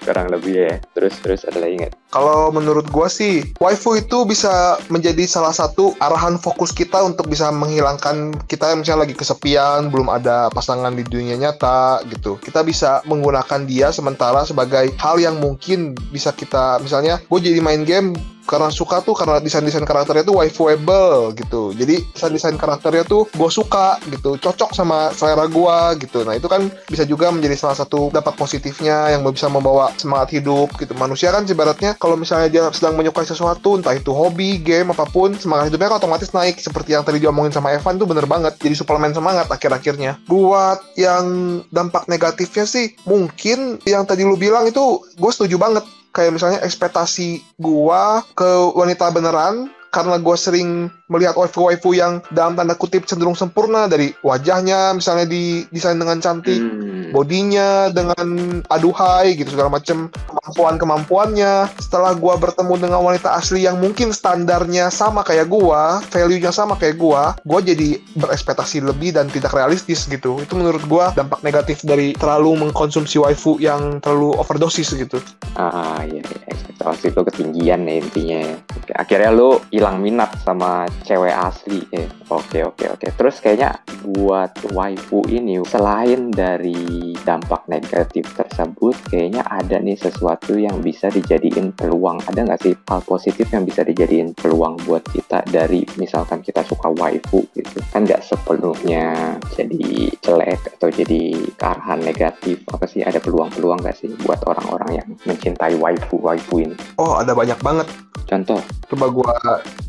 Kurang 0.05 0.29
lebih 0.29 0.53
ya 0.53 0.73
terus 0.93 1.17
terus 1.19 1.41
ada 1.49 1.57
lagi 1.57 1.81
nggak 1.81 1.93
Kalau 2.15 2.47
menurut 2.47 2.87
gua 2.95 3.11
sih, 3.11 3.43
waifu 3.59 3.99
itu 3.99 4.23
bisa 4.23 4.79
menjadi 4.87 5.27
salah 5.27 5.51
satu 5.51 5.91
arahan 5.99 6.39
fokus 6.39 6.71
kita 6.71 7.03
untuk 7.03 7.27
bisa 7.27 7.51
menghilangkan 7.51 8.31
kita 8.47 8.71
yang 8.71 8.87
misalnya 8.87 9.03
lagi 9.03 9.19
kesepian, 9.19 9.91
belum 9.91 10.07
ada 10.07 10.47
pasangan 10.55 10.95
di 10.95 11.03
dunia 11.03 11.35
nyata 11.35 12.07
gitu. 12.07 12.39
Kita 12.39 12.63
bisa 12.63 13.03
menggunakan 13.03 13.67
dia 13.67 13.91
sementara 13.91 14.47
sebagai 14.47 14.95
hal 14.95 15.19
yang 15.19 15.43
mungkin 15.43 15.91
bisa 16.07 16.31
kita 16.31 16.79
misalnya 16.79 17.19
gue 17.19 17.39
jadi 17.43 17.59
main 17.59 17.83
game 17.83 18.15
karena 18.45 18.69
suka 18.69 19.01
tuh 19.01 19.17
karena 19.17 19.41
desain-desain 19.41 19.83
karakternya 19.83 20.23
tuh 20.25 20.37
waifuable 20.39 21.33
gitu. 21.35 21.73
Jadi 21.73 22.05
desain-desain 22.13 22.55
karakternya 22.55 23.03
tuh 23.05 23.27
gue 23.33 23.49
suka 23.51 23.97
gitu, 24.09 24.37
cocok 24.37 24.71
sama 24.71 25.09
selera 25.11 25.49
gua 25.49 25.97
gitu. 25.97 26.21
Nah 26.21 26.37
itu 26.37 26.45
kan 26.45 26.69
bisa 26.85 27.03
juga 27.03 27.33
menjadi 27.33 27.57
salah 27.57 27.77
satu 27.77 28.13
dapat 28.13 28.37
positifnya 28.37 29.15
yang 29.17 29.25
bisa 29.25 29.49
membawa 29.49 29.91
semangat 29.97 30.37
hidup 30.37 30.73
gitu. 30.77 30.93
Manusia 30.95 31.33
kan 31.33 31.43
ibaratnya 31.47 31.97
kalau 31.97 32.15
misalnya 32.15 32.47
dia 32.47 32.63
sedang 32.71 32.95
menyukai 32.95 33.25
sesuatu, 33.25 33.79
entah 33.79 33.95
itu 33.97 34.13
hobi, 34.13 34.61
game, 34.61 34.93
apa 34.93 35.07
pun, 35.09 35.33
semangat 35.35 35.73
hidupnya 35.73 35.91
kan 35.91 35.97
otomatis 36.03 36.31
naik. 36.31 36.61
Seperti 36.61 36.93
yang 36.93 37.03
tadi 37.03 37.17
diomongin 37.23 37.51
sama 37.55 37.73
Evan 37.73 37.97
tuh 37.97 38.07
bener 38.07 38.29
banget. 38.29 38.55
Jadi 38.61 38.75
suplemen 38.77 39.15
semangat 39.15 39.49
akhir-akhirnya. 39.49 40.21
Buat 40.29 40.95
yang 40.99 41.25
dampak 41.73 42.05
negatifnya 42.11 42.67
sih, 42.67 42.93
mungkin 43.07 43.81
yang 43.87 44.05
tadi 44.05 44.27
lu 44.27 44.37
bilang 44.37 44.67
itu 44.69 45.01
gue 45.17 45.31
setuju 45.31 45.57
banget 45.57 45.85
kayak 46.15 46.31
misalnya 46.31 46.63
ekspektasi 46.63 47.43
gua 47.59 48.23
ke 48.31 48.71
wanita 48.71 49.11
beneran 49.11 49.67
karena 49.95 50.19
gue 50.19 50.35
sering 50.35 50.91
melihat 51.07 51.39
waifu-waifu 51.39 51.95
yang 51.95 52.19
dalam 52.35 52.59
tanda 52.59 52.75
kutip 52.75 53.07
cenderung 53.07 53.37
sempurna 53.37 53.87
dari 53.87 54.11
wajahnya 54.19 54.91
misalnya 54.91 55.23
di 55.23 55.63
desain 55.71 55.95
dengan 55.95 56.19
cantik 56.19 56.57
Hmm. 56.65 57.13
bodinya 57.13 57.93
dengan 57.93 58.59
aduhai 58.73 59.37
gitu 59.37 59.53
segala 59.53 59.69
macem 59.77 60.09
kemampuan 60.25 60.75
kemampuannya 60.81 61.69
setelah 61.77 62.17
gua 62.17 62.35
bertemu 62.35 62.73
dengan 62.81 62.99
wanita 63.05 63.37
asli 63.37 63.69
yang 63.69 63.77
mungkin 63.77 64.09
standarnya 64.09 64.89
sama 64.89 65.21
kayak 65.21 65.45
gua 65.47 66.01
value-nya 66.09 66.49
sama 66.49 66.73
kayak 66.75 66.97
gua 66.97 67.37
gua 67.45 67.61
jadi 67.61 68.01
berekspektasi 68.17 68.81
lebih 68.81 69.13
dan 69.13 69.29
tidak 69.29 69.53
realistis 69.53 70.09
gitu 70.09 70.41
itu 70.41 70.53
menurut 70.57 70.81
gua 70.89 71.13
dampak 71.13 71.45
negatif 71.45 71.85
dari 71.85 72.17
terlalu 72.17 72.65
mengkonsumsi 72.65 73.21
waifu 73.21 73.61
yang 73.61 74.01
terlalu 74.01 74.33
overdosis 74.35 74.89
gitu 74.91 75.21
Ah 75.55 76.01
iya, 76.01 76.19
iya. 76.19 76.51
ekspektasi 76.51 77.15
lu 77.15 77.21
ketinggian 77.23 77.85
ya 77.85 77.95
intinya. 78.01 78.41
Oke, 78.75 78.91
Akhirnya 78.91 79.29
lu 79.31 79.61
hilang 79.69 79.84
hilang 79.85 80.01
minat 80.01 80.33
sama 80.41 80.89
cewek 81.05 81.29
asli 81.29 81.77
ya. 81.93 82.09
Oke 82.33 82.65
oke 82.65 82.89
oke. 82.89 83.05
Terus 83.05 83.37
kayaknya 83.37 83.77
buat 84.01 84.49
waifu 84.73 85.21
ini 85.29 85.61
selain 85.61 86.33
dari 86.33 87.13
dampak 87.21 87.69
negatif 87.69 88.25
tersebut, 88.33 88.97
kayaknya 89.13 89.45
ada 89.45 89.77
nih 89.77 89.93
sesuatu 89.93 90.57
yang 90.57 90.81
bisa 90.81 91.13
dijadiin 91.13 91.77
peluang. 91.77 92.17
Ada 92.25 92.49
nggak 92.49 92.61
sih 92.65 92.73
hal 92.73 93.05
positif 93.05 93.45
yang 93.53 93.61
bisa 93.61 93.85
dijadiin 93.85 94.33
peluang 94.33 94.81
buat 94.89 95.05
kita 95.05 95.45
dari 95.53 95.85
misalkan 96.01 96.41
kita 96.41 96.65
suka 96.65 96.89
waifu 96.89 97.45
gitu? 97.53 97.77
Kan 97.93 98.09
nggak 98.09 98.25
sepenuhnya 98.25 99.37
jadi 99.53 100.09
jelek 100.17 100.81
atau 100.81 100.89
jadi 100.89 101.37
kearahan 101.61 102.01
negatif. 102.01 102.57
Apa 102.73 102.89
sih 102.89 103.05
ada 103.05 103.21
peluang-peluang 103.21 103.85
nggak 103.85 104.01
sih 104.01 104.09
buat 104.25 104.41
orang-orang 104.49 104.97
yang 104.97 105.07
mencintai 105.29 105.77
waifu 105.77 106.17
waifu 106.25 106.65
ini? 106.65 106.73
Oh, 106.97 107.21
ada 107.21 107.37
banyak 107.37 107.61
banget. 107.61 107.85
Contoh, 108.25 108.57
Coba 108.85 109.09
gua 109.09 109.33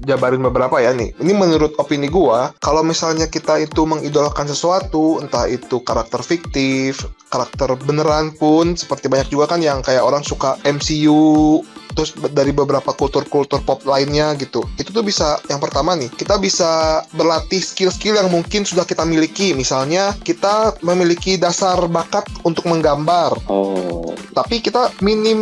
jabarin 0.04 0.40
beberapa 0.40 0.80
ya 0.80 0.92
nih. 0.96 1.12
Ini 1.20 1.32
menurut 1.36 1.76
opini 1.76 2.08
gua, 2.08 2.52
kalau 2.64 2.80
misalnya 2.80 3.28
kita 3.28 3.60
itu 3.60 3.84
mengidolakan 3.84 4.48
sesuatu, 4.48 5.20
entah 5.20 5.44
itu 5.48 5.80
karakter 5.84 6.24
fiktif, 6.24 7.04
karakter 7.28 7.76
beneran 7.84 8.32
pun, 8.36 8.72
seperti 8.76 9.12
banyak 9.12 9.28
juga 9.28 9.52
kan 9.56 9.60
yang 9.60 9.84
kayak 9.84 10.04
orang 10.04 10.24
suka 10.24 10.56
MCU, 10.64 11.60
terus 11.94 12.16
dari 12.32 12.50
beberapa 12.50 12.90
kultur-kultur 12.96 13.62
pop 13.62 13.84
lainnya 13.86 14.34
gitu. 14.40 14.64
Itu 14.80 14.90
tuh 14.90 15.04
bisa, 15.04 15.38
yang 15.46 15.60
pertama 15.62 15.94
nih, 15.94 16.10
kita 16.12 16.40
bisa 16.40 17.02
berlatih 17.14 17.60
skill-skill 17.62 18.18
yang 18.18 18.28
mungkin 18.32 18.66
sudah 18.66 18.82
kita 18.88 19.04
miliki. 19.06 19.52
Misalnya, 19.52 20.16
kita 20.24 20.76
memiliki 20.82 21.36
dasar 21.36 21.78
bakat 21.86 22.26
untuk 22.42 22.66
menggambar, 22.66 23.36
oh 23.46 24.16
tapi 24.36 24.60
kita 24.60 24.92
minim 25.00 25.40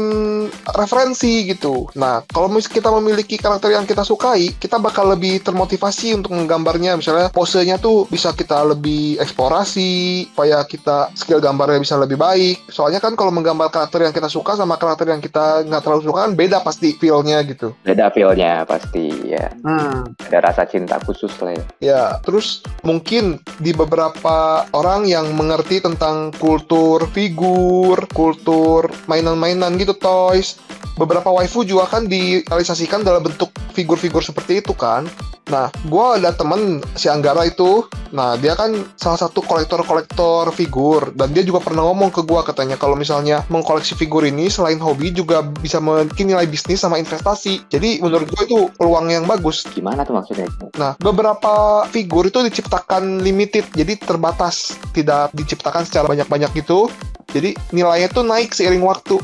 referensi 0.71 1.51
gitu. 1.51 1.91
Nah, 1.99 2.23
kalau 2.31 2.47
mis- 2.47 2.71
kita 2.71 2.95
memiliki 2.95 3.35
karakter 3.35 3.75
yang 3.75 3.83
kita 3.83 4.07
sukai, 4.07 4.55
kita 4.55 4.79
bakal 4.79 5.11
lebih 5.11 5.43
termotivasi 5.43 6.15
untuk 6.15 6.31
menggambarnya. 6.31 6.95
Misalnya 6.95 7.35
posenya 7.35 7.83
tuh 7.83 8.07
bisa 8.07 8.31
kita 8.31 8.63
lebih 8.63 9.19
eksplorasi, 9.19 10.31
supaya 10.31 10.63
kita 10.63 11.11
skill 11.19 11.43
gambarnya 11.43 11.83
bisa 11.83 11.99
lebih 11.99 12.15
baik. 12.15 12.71
Soalnya 12.71 13.03
kan 13.03 13.19
kalau 13.19 13.35
menggambar 13.35 13.75
karakter 13.75 14.07
yang 14.07 14.15
kita 14.15 14.31
suka 14.31 14.55
sama 14.55 14.79
karakter 14.79 15.11
yang 15.11 15.19
kita 15.19 15.67
nggak 15.67 15.83
terlalu 15.83 16.07
suka 16.07 16.31
kan 16.31 16.34
beda 16.35 16.61
pasti 16.61 16.99
feel-nya 16.99 17.41
gitu. 17.47 17.73
beda 17.87 18.11
feel-nya 18.11 18.67
pasti 18.67 19.11
ya. 19.31 19.55
Ada 20.29 20.39
rasa 20.43 20.63
cinta 20.67 20.99
khusus 21.03 21.33
lah 21.41 21.55
ya. 21.55 21.65
Ya, 21.81 22.03
terus 22.27 22.61
mungkin 22.83 23.41
di 23.63 23.71
beberapa 23.71 24.67
orang 24.75 25.07
yang 25.07 25.33
mengerti 25.39 25.81
tentang 25.81 26.35
kultur 26.37 27.07
figur, 27.15 28.05
kultur 28.13 28.91
mainan-mainan 29.07 29.79
gitu, 29.79 29.95
toys. 29.97 30.59
Beberapa 30.95 31.27
waifu 31.27 31.67
juga 31.67 31.91
kan 31.91 32.07
direalisasikan 32.07 33.03
dalam 33.03 33.27
bentuk 33.27 33.51
figur-figur 33.75 34.23
seperti 34.23 34.63
itu 34.63 34.71
kan. 34.79 35.11
Nah, 35.51 35.69
gua 35.91 36.17
ada 36.17 36.33
temen 36.33 36.81
si 36.97 37.11
Anggara 37.11 37.45
itu. 37.45 37.85
Nah, 38.15 38.39
dia 38.39 38.55
kan 38.55 38.73
salah 38.95 39.19
satu 39.19 39.43
kolektor-kolektor 39.43 40.55
figur 40.55 41.11
dan 41.19 41.35
dia 41.35 41.43
juga 41.43 41.61
pernah 41.61 41.85
ngomong 41.91 42.15
ke 42.15 42.23
gua 42.23 42.47
katanya 42.47 42.79
kalau 42.79 42.95
misalnya 42.95 43.43
mengkoleksi 43.51 43.99
figur 43.99 44.23
ini 44.23 44.47
selain 44.47 44.79
hobi 44.79 45.11
juga 45.11 45.43
bisa 45.43 45.83
nilai 46.25 46.49
bisnis 46.49 46.81
sama 46.81 46.97
investasi. 46.99 47.69
Jadi 47.69 48.01
menurut 48.01 48.27
gua 48.33 48.43
itu 48.45 48.59
peluang 48.75 49.13
yang 49.13 49.25
bagus. 49.29 49.65
Gimana 49.71 50.03
tuh 50.03 50.17
maksudnya? 50.17 50.49
Nah, 50.81 50.97
beberapa 50.99 51.85
figur 51.93 52.27
itu 52.29 52.41
diciptakan 52.43 53.21
limited, 53.23 53.69
jadi 53.77 53.95
terbatas, 54.01 54.75
tidak 54.97 55.31
diciptakan 55.37 55.85
secara 55.85 56.09
banyak-banyak 56.09 56.51
gitu. 56.57 56.89
Jadi 57.31 57.55
nilainya 57.75 58.09
tuh 58.11 58.25
naik 58.25 58.55
seiring 58.55 58.83
waktu. 58.83 59.19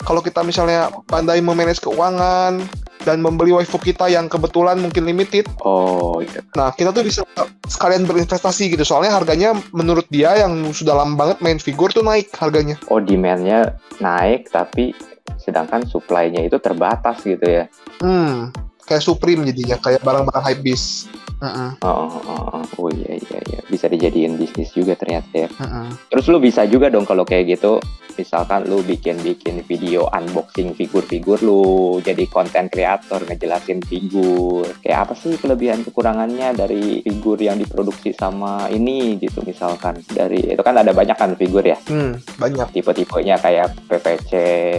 Kalau 0.00 0.24
kita 0.24 0.40
misalnya 0.40 0.88
pandai 1.04 1.44
memanage 1.44 1.84
keuangan 1.84 2.64
dan 3.04 3.20
membeli 3.20 3.52
waifu 3.52 3.80
kita 3.80 4.08
yang 4.12 4.28
kebetulan 4.28 4.76
mungkin 4.76 5.08
limited, 5.08 5.48
Oh 5.64 6.20
iya. 6.20 6.44
nah 6.52 6.72
kita 6.72 6.92
tuh 6.92 7.04
bisa 7.04 7.24
sekalian 7.68 8.04
berinvestasi 8.04 8.72
gitu. 8.76 8.84
Soalnya 8.84 9.16
harganya 9.16 9.56
menurut 9.72 10.04
dia 10.12 10.36
yang 10.36 10.72
sudah 10.72 11.00
lama 11.00 11.16
banget 11.16 11.40
main 11.40 11.56
figur 11.60 11.88
tuh 11.92 12.04
naik 12.04 12.28
harganya. 12.36 12.76
Oh 12.92 13.00
demand-nya 13.00 13.76
naik 14.04 14.52
tapi 14.52 14.92
sedangkan 15.40 15.88
supply-nya 15.88 16.44
itu 16.44 16.60
terbatas 16.60 17.24
gitu 17.24 17.42
ya. 17.42 17.64
Hmm, 18.04 18.52
kayak 18.84 19.02
Supreme 19.02 19.48
jadinya, 19.48 19.80
kayak 19.80 20.04
barang-barang 20.04 20.44
hypebeast. 20.44 21.08
Heeh, 21.40 21.70
Oh, 21.80 22.04
oh, 22.20 22.44
oh, 22.52 22.64
oh 22.78 22.88
iya 22.90 23.16
iya 23.16 23.38
iya 23.42 23.60
bisa 23.64 23.86
dijadiin 23.86 24.36
bisnis 24.36 24.70
juga 24.70 24.92
ternyata 24.92 25.32
ya. 25.34 25.48
heeh. 25.50 25.88
Terus 26.06 26.24
lu 26.26 26.38
bisa 26.38 26.64
juga 26.64 26.86
dong 26.86 27.04
kalau 27.04 27.24
kayak 27.24 27.48
gitu 27.50 27.80
misalkan 28.12 28.66
lu 28.66 28.82
bikin-bikin 28.82 29.64
video 29.64 30.04
unboxing 30.10 30.74
figur-figur 30.74 31.40
lu 31.40 31.62
jadi 31.98 32.26
konten 32.26 32.68
kreator 32.68 33.24
ngejelasin 33.24 33.80
figur 33.80 34.68
kayak 34.78 35.08
apa 35.08 35.14
sih 35.14 35.34
kelebihan 35.34 35.80
kekurangannya 35.80 36.52
dari 36.52 37.00
figur 37.00 37.38
yang 37.38 37.56
diproduksi 37.56 38.12
sama 38.12 38.68
ini 38.68 39.16
gitu 39.16 39.40
misalkan 39.40 40.04
dari 40.06 40.52
itu 40.52 40.60
kan 40.60 40.76
ada 40.76 40.92
banyak 40.92 41.16
kan 41.16 41.32
figur 41.34 41.64
ya 41.64 41.80
Hmm, 41.82 42.20
banyak. 42.36 42.68
tipe-tipenya 42.74 43.40
kayak 43.40 43.72
PPC, 43.88 44.30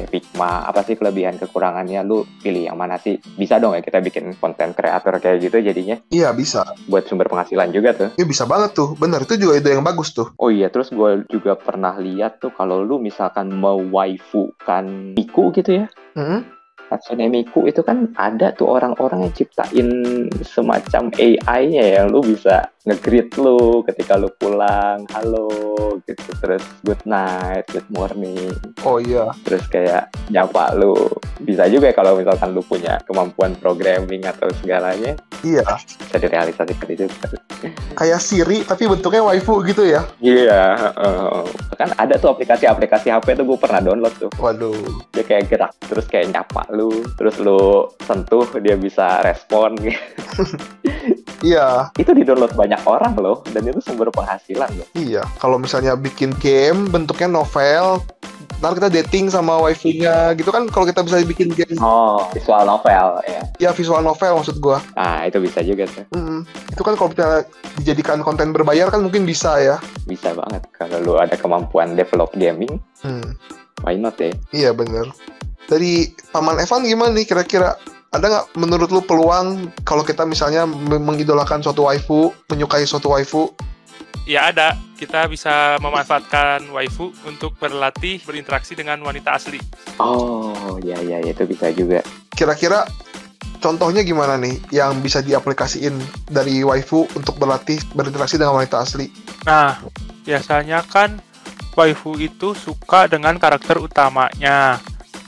Figma, 0.06 0.62
apa 0.63 0.82
sih 0.82 0.94
kelebihan 0.94 1.36
kekurangannya 1.36 2.03
lu 2.03 2.22
pilih 2.38 2.63
yang 2.63 2.77
mana 2.77 2.96
sih 2.96 3.18
bisa 3.34 3.58
dong 3.58 3.74
ya 3.74 3.82
kita 3.82 4.00
bikin 4.00 4.38
konten 4.38 4.72
kreator 4.72 5.18
kayak 5.18 5.41
gitu 5.41 5.58
jadinya 5.60 5.98
Iya, 6.10 6.30
bisa. 6.32 6.50
Buat 6.88 7.08
sumber 7.08 7.31
penghasilan 7.31 7.72
juga 7.72 7.96
tuh 7.96 8.10
Iya, 8.20 8.25
bisa 8.27 8.43
banget 8.46 8.75
tuh. 8.75 8.93
Bener, 9.00 9.24
itu 9.24 9.39
juga 9.39 9.58
ide 9.58 9.72
yang 9.74 9.86
bagus 9.86 10.12
tuh. 10.12 10.36
Oh 10.38 10.51
iya, 10.51 10.67
terus 10.67 10.91
gue 10.91 11.24
juga 11.31 11.55
pernah 11.55 11.96
lihat 11.98 12.43
tuh 12.43 12.51
kalau 12.53 12.84
lu 12.84 13.00
misalkan 13.00 13.50
mau 13.50 13.79
waifu 13.79 14.51
kan 14.62 15.15
Miku 15.15 15.50
gitu 15.55 15.84
ya. 15.84 15.86
Heeh. 16.13 16.41
Hatsune 16.41 16.61
Miku 17.31 17.63
itu 17.69 17.79
kan 17.79 18.12
ada 18.19 18.51
tuh 18.51 18.75
orang-orang 18.75 19.24
yang 19.27 19.33
ciptain 19.36 19.88
semacam 20.43 21.07
AI-nya 21.15 22.01
yang 22.01 22.12
lu 22.12 22.19
bisa 22.19 22.67
nge-greet 22.81 23.38
lu 23.38 23.86
ketika 23.86 24.17
lu 24.17 24.27
pulang, 24.41 25.05
halo 25.13 25.48
gitu. 26.10 26.29
Terus 26.41 26.63
good 26.81 27.00
night, 27.05 27.69
good 27.69 27.86
morning. 27.93 28.50
Oh 28.81 28.98
iya. 28.98 29.29
Terus 29.45 29.63
kayak 29.69 30.10
nyapa 30.33 30.74
lu. 30.74 30.98
Bisa 31.45 31.69
juga 31.69 31.93
ya 31.93 31.95
kalau 31.95 32.17
misalkan 32.17 32.57
lu 32.57 32.65
punya 32.65 32.98
kemampuan 33.05 33.53
programming 33.62 34.25
atau 34.25 34.50
segalanya, 34.60 35.13
Iya. 35.45 35.62
bisa 35.77 36.17
direalisasikan 36.17 36.89
itu. 36.89 37.05
Kayak 37.93 38.19
Siri 38.21 38.65
tapi 38.65 38.89
bentuknya 38.89 39.21
waifu 39.21 39.62
gitu 39.62 39.86
ya. 39.86 40.01
Iya, 40.17 40.62
heeh. 40.89 41.45
kan 41.77 41.89
ada 41.98 42.13
tuh 42.17 42.29
aplikasi-aplikasi 42.38 43.10
HP 43.10 43.38
tuh 43.38 43.45
gue 43.45 43.57
pernah 43.57 43.81
download 43.81 44.13
tuh. 44.17 44.29
Waduh. 44.38 44.74
Dia 45.13 45.25
kayak 45.25 45.50
gerak, 45.50 45.74
terus 45.86 46.05
kayak 46.10 46.33
nyapa 46.33 46.65
lu, 46.74 46.81
terus 47.14 47.36
lu 47.38 47.60
sentuh 48.02 48.46
dia 48.58 48.74
bisa 48.76 49.22
respon. 49.22 49.78
Iya, 51.42 51.90
itu 51.98 52.14
di 52.14 52.22
download 52.22 52.54
banyak 52.54 52.86
orang 52.86 53.18
loh, 53.18 53.42
dan 53.50 53.66
itu 53.66 53.82
sumber 53.82 54.14
penghasilan 54.14 54.70
loh. 54.78 54.86
iya. 54.94 55.26
Kalau 55.42 55.58
misalnya 55.58 55.98
bikin 55.98 56.38
game 56.38 56.86
bentuknya 56.86 57.26
novel, 57.26 57.98
ntar 58.62 58.78
kita 58.78 58.94
dating 58.94 59.26
sama 59.26 59.58
waifunya 59.58 60.38
gitu 60.38 60.54
kan 60.54 60.70
kalau 60.70 60.86
kita 60.86 61.02
bisa 61.02 61.18
bikin 61.26 61.50
game 61.50 61.74
Oh, 61.82 62.30
visual 62.30 62.62
novel 62.62 63.26
ya. 63.26 63.42
ya 63.58 63.70
visual 63.74 64.06
novel 64.06 64.38
maksud 64.38 64.62
gua. 64.62 64.86
Nah, 64.94 65.26
itu 65.26 65.42
bisa 65.42 65.66
juga 65.66 65.90
tuh. 65.90 66.06
Mm-mm. 66.14 66.46
Itu 66.70 66.86
kan 66.86 66.94
kalau 66.94 67.10
kita 67.10 67.42
dijadikan 67.82 68.22
konten 68.22 68.54
berbayar 68.54 68.94
kan 68.94 69.02
mungkin 69.02 69.26
bisa 69.26 69.58
ya. 69.58 69.82
Bisa 70.06 70.38
banget 70.38 70.62
kalau 70.72 71.02
lu 71.02 71.14
ada 71.18 71.34
kemampuan 71.34 71.98
develop 71.98 72.30
gaming, 72.38 72.78
Hmm. 73.02 73.34
why 73.82 73.98
not 73.98 74.14
ya? 74.22 74.30
Iya 74.54 74.78
bener. 74.78 75.10
Dari 75.70 76.10
Paman 76.32 76.60
Evan 76.60 76.84
gimana 76.86 77.12
nih 77.13 77.25
kira-kira? 77.27 77.75
Ada 78.12 78.27
nggak 78.27 78.46
menurut 78.60 78.91
lu 78.91 79.00
peluang 79.00 79.72
kalau 79.88 80.03
kita 80.03 80.27
misalnya 80.27 80.68
me- 80.68 81.00
mengidolakan 81.00 81.63
suatu 81.63 81.88
waifu, 81.88 82.36
menyukai 82.51 82.84
suatu 82.84 83.15
waifu? 83.15 83.56
Ya 84.27 84.51
ada, 84.51 84.75
kita 85.00 85.25
bisa 85.32 85.80
memanfaatkan 85.80 86.70
waifu 86.75 87.10
untuk 87.24 87.56
berlatih 87.58 88.20
berinteraksi 88.27 88.75
dengan 88.75 89.00
wanita 89.01 89.39
asli. 89.39 89.58
Oh, 89.98 90.77
ya 90.84 91.00
ya 91.00 91.24
itu 91.24 91.48
bisa 91.48 91.72
juga. 91.72 92.03
Kira-kira 92.36 92.86
contohnya 93.63 94.03
gimana 94.03 94.36
nih 94.36 94.60
yang 94.75 95.00
bisa 95.00 95.24
diaplikasiin 95.24 95.96
dari 96.30 96.62
waifu 96.68 97.08
untuk 97.15 97.39
berlatih 97.39 97.80
berinteraksi 97.96 98.36
dengan 98.36 98.60
wanita 98.60 98.84
asli? 98.84 99.08
Nah, 99.48 99.80
biasanya 100.27 100.84
kan 100.84 101.18
waifu 101.80 102.20
itu 102.20 102.53
suka 102.53 103.08
dengan 103.08 103.39
karakter 103.39 103.80
utamanya. 103.80 104.77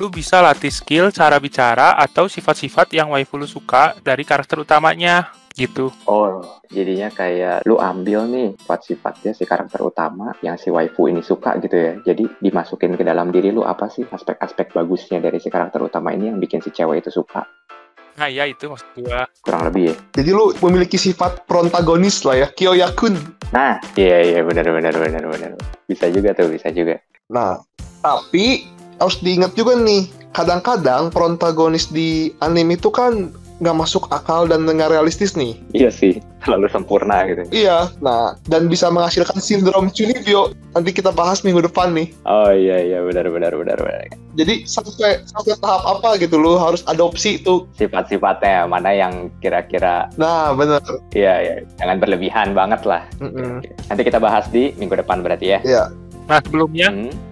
Lu 0.01 0.09
bisa 0.09 0.41
latih 0.41 0.73
skill 0.73 1.13
cara 1.13 1.37
bicara 1.37 1.93
atau 1.93 2.25
sifat-sifat 2.25 2.97
yang 2.97 3.13
waifu 3.13 3.37
lu 3.37 3.45
suka 3.45 3.93
dari 4.01 4.25
karakter 4.25 4.57
utamanya 4.57 5.29
gitu. 5.53 5.93
Oh, 6.09 6.41
jadinya 6.73 7.13
kayak 7.13 7.61
lu 7.69 7.77
ambil 7.77 8.25
nih 8.25 8.57
sifat-sifatnya 8.57 9.37
si 9.37 9.45
karakter 9.45 9.85
utama 9.85 10.33
yang 10.41 10.57
si 10.57 10.73
waifu 10.73 11.05
ini 11.05 11.21
suka 11.21 11.61
gitu 11.61 11.77
ya. 11.77 11.93
Jadi 12.01 12.25
dimasukin 12.41 12.97
ke 12.97 13.05
dalam 13.05 13.29
diri 13.29 13.53
lu 13.53 13.61
apa 13.61 13.85
sih 13.85 14.01
aspek-aspek 14.01 14.73
bagusnya 14.73 15.21
dari 15.21 15.37
si 15.37 15.53
karakter 15.53 15.85
utama 15.85 16.09
ini 16.09 16.33
yang 16.33 16.41
bikin 16.41 16.57
si 16.65 16.73
cewek 16.73 17.05
itu 17.05 17.13
suka. 17.13 17.45
Nah, 18.13 18.29
ya 18.29 18.45
itu 18.45 18.69
maksud 18.69 18.89
gua. 18.97 19.25
Kurang 19.41 19.69
lebih 19.69 19.93
ya. 19.93 19.95
Jadi 20.21 20.29
lu 20.33 20.53
memiliki 20.61 20.97
sifat 21.01 21.45
protagonis 21.49 22.21
lah 22.25 22.45
ya, 22.45 22.47
Kyoyakun. 22.49 23.17
Nah, 23.53 23.77
iya 23.97 24.21
iya 24.21 24.39
benar 24.45 24.69
benar 24.69 24.93
benar 24.93 25.23
benar. 25.25 25.51
Bisa 25.89 26.09
juga 26.13 26.33
tuh, 26.37 26.49
bisa 26.49 26.69
juga. 26.69 27.01
Nah, 27.33 27.57
tapi 28.05 28.72
harus 29.03 29.19
diingat 29.19 29.53
juga 29.53 29.75
nih, 29.75 30.07
kadang-kadang 30.31 31.11
protagonis 31.11 31.87
di 31.87 32.31
anime 32.39 32.75
itu 32.75 32.89
kan 32.89 33.29
nggak 33.61 33.79
masuk 33.79 34.11
akal 34.11 34.43
dan 34.43 34.65
nggak 34.67 34.91
realistis 34.91 35.37
nih. 35.39 35.55
Iya 35.71 35.87
sih, 35.87 36.19
terlalu 36.43 36.67
sempurna 36.67 37.23
gitu. 37.29 37.47
Iya, 37.53 37.87
nah 38.03 38.35
dan 38.51 38.67
bisa 38.67 38.91
menghasilkan 38.91 39.39
sindrom 39.39 39.87
Chunibyo. 39.87 40.51
Nanti 40.75 40.91
kita 40.91 41.13
bahas 41.13 41.45
minggu 41.45 41.63
depan 41.63 41.93
nih. 41.95 42.11
Oh 42.27 42.51
iya 42.51 42.81
iya 42.81 42.99
benar 43.05 43.29
benar 43.29 43.53
benar 43.55 43.77
benar. 43.79 44.09
Jadi 44.35 44.65
sampai 44.67 45.21
sampai 45.23 45.53
tahap 45.61 45.85
apa 45.85 46.17
gitu 46.19 46.41
lo 46.41 46.59
harus 46.59 46.81
adopsi 46.89 47.39
itu. 47.39 47.69
Sifat-sifatnya 47.77 48.65
mana 48.67 48.91
yang 48.91 49.29
kira-kira 49.39 50.09
Nah, 50.19 50.51
bener. 50.57 50.81
iya 51.15 51.39
iya 51.39 51.55
jangan 51.79 52.01
berlebihan 52.03 52.51
banget 52.57 52.83
lah. 52.83 53.05
Mm-mm. 53.21 53.61
Oke. 53.63 53.69
Nanti 53.87 54.01
kita 54.03 54.19
bahas 54.19 54.49
di 54.49 54.73
minggu 54.75 54.97
depan 54.99 55.23
berarti 55.23 55.55
ya. 55.55 55.59
Iya. 55.63 55.83
Nah, 56.27 56.39
sebelumnya 56.43 56.89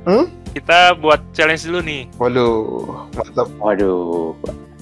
Hmm. 0.08 0.30
Kita 0.51 1.00
buat 1.00 1.20
challenge 1.31 1.63
dulu 1.67 1.79
nih. 1.84 2.01
Waduh, 2.20 3.08
mantap. 3.15 3.48
Waduh, 3.60 4.36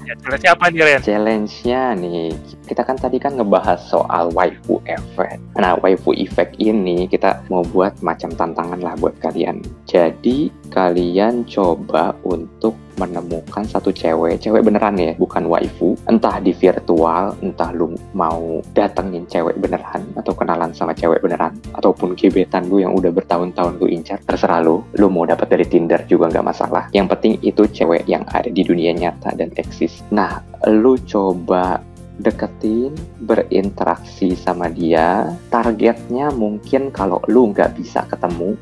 Ya, 0.09 0.17
challenge 0.25 0.47
apa 0.49 0.65
nih, 0.73 0.81
Ren? 0.81 1.01
challenge-nya 1.05 1.93
nih, 1.93 2.33
kita 2.65 2.81
kan 2.81 2.97
tadi 2.97 3.21
kan 3.21 3.37
ngebahas 3.37 3.77
soal 3.77 4.33
waifu 4.33 4.81
effect. 4.89 5.37
Nah, 5.53 5.77
waifu 5.85 6.17
effect 6.17 6.57
ini 6.57 7.05
kita 7.05 7.45
mau 7.53 7.61
buat 7.61 7.93
macam 8.01 8.33
tantangan 8.33 8.81
lah 8.81 8.97
buat 8.97 9.13
kalian. 9.21 9.61
Jadi, 9.85 10.49
kalian 10.73 11.45
coba 11.45 12.17
untuk 12.25 12.73
menemukan 12.99 13.63
satu 13.63 13.95
cewek, 13.95 14.43
cewek 14.43 14.67
beneran 14.67 14.99
ya, 14.99 15.15
bukan 15.15 15.47
waifu. 15.47 15.95
Entah 16.11 16.43
di 16.43 16.51
virtual, 16.51 17.39
entah 17.39 17.71
lu 17.71 17.95
mau 18.11 18.59
datengin 18.75 19.23
cewek 19.31 19.55
beneran, 19.55 20.03
atau 20.19 20.35
kenalan 20.35 20.75
sama 20.75 20.91
cewek 20.91 21.23
beneran, 21.23 21.55
ataupun 21.71 22.19
gebetan 22.19 22.67
lu 22.67 22.83
yang 22.83 22.91
udah 22.91 23.15
bertahun-tahun 23.15 23.79
lu 23.79 23.87
incar, 23.87 24.19
terserah 24.27 24.59
lu. 24.59 24.83
Lu 24.99 25.07
mau 25.07 25.23
dapat 25.23 25.47
dari 25.55 25.63
Tinder 25.63 26.03
juga 26.03 26.27
nggak 26.27 26.45
masalah. 26.45 26.83
Yang 26.91 27.07
penting 27.15 27.33
itu 27.39 27.63
cewek 27.71 28.03
yang 28.11 28.27
ada 28.27 28.51
di 28.51 28.61
dunia 28.67 28.91
nyata 28.91 29.31
dan 29.39 29.55
eksis. 29.55 30.03
Nah, 30.11 30.43
lu 30.67 30.99
coba 31.07 31.79
deketin, 32.19 32.91
berinteraksi 33.23 34.35
sama 34.35 34.67
dia. 34.67 35.31
Targetnya 35.47 36.35
mungkin 36.35 36.91
kalau 36.91 37.23
lu 37.31 37.55
nggak 37.55 37.79
bisa 37.79 38.03
ketemu, 38.11 38.59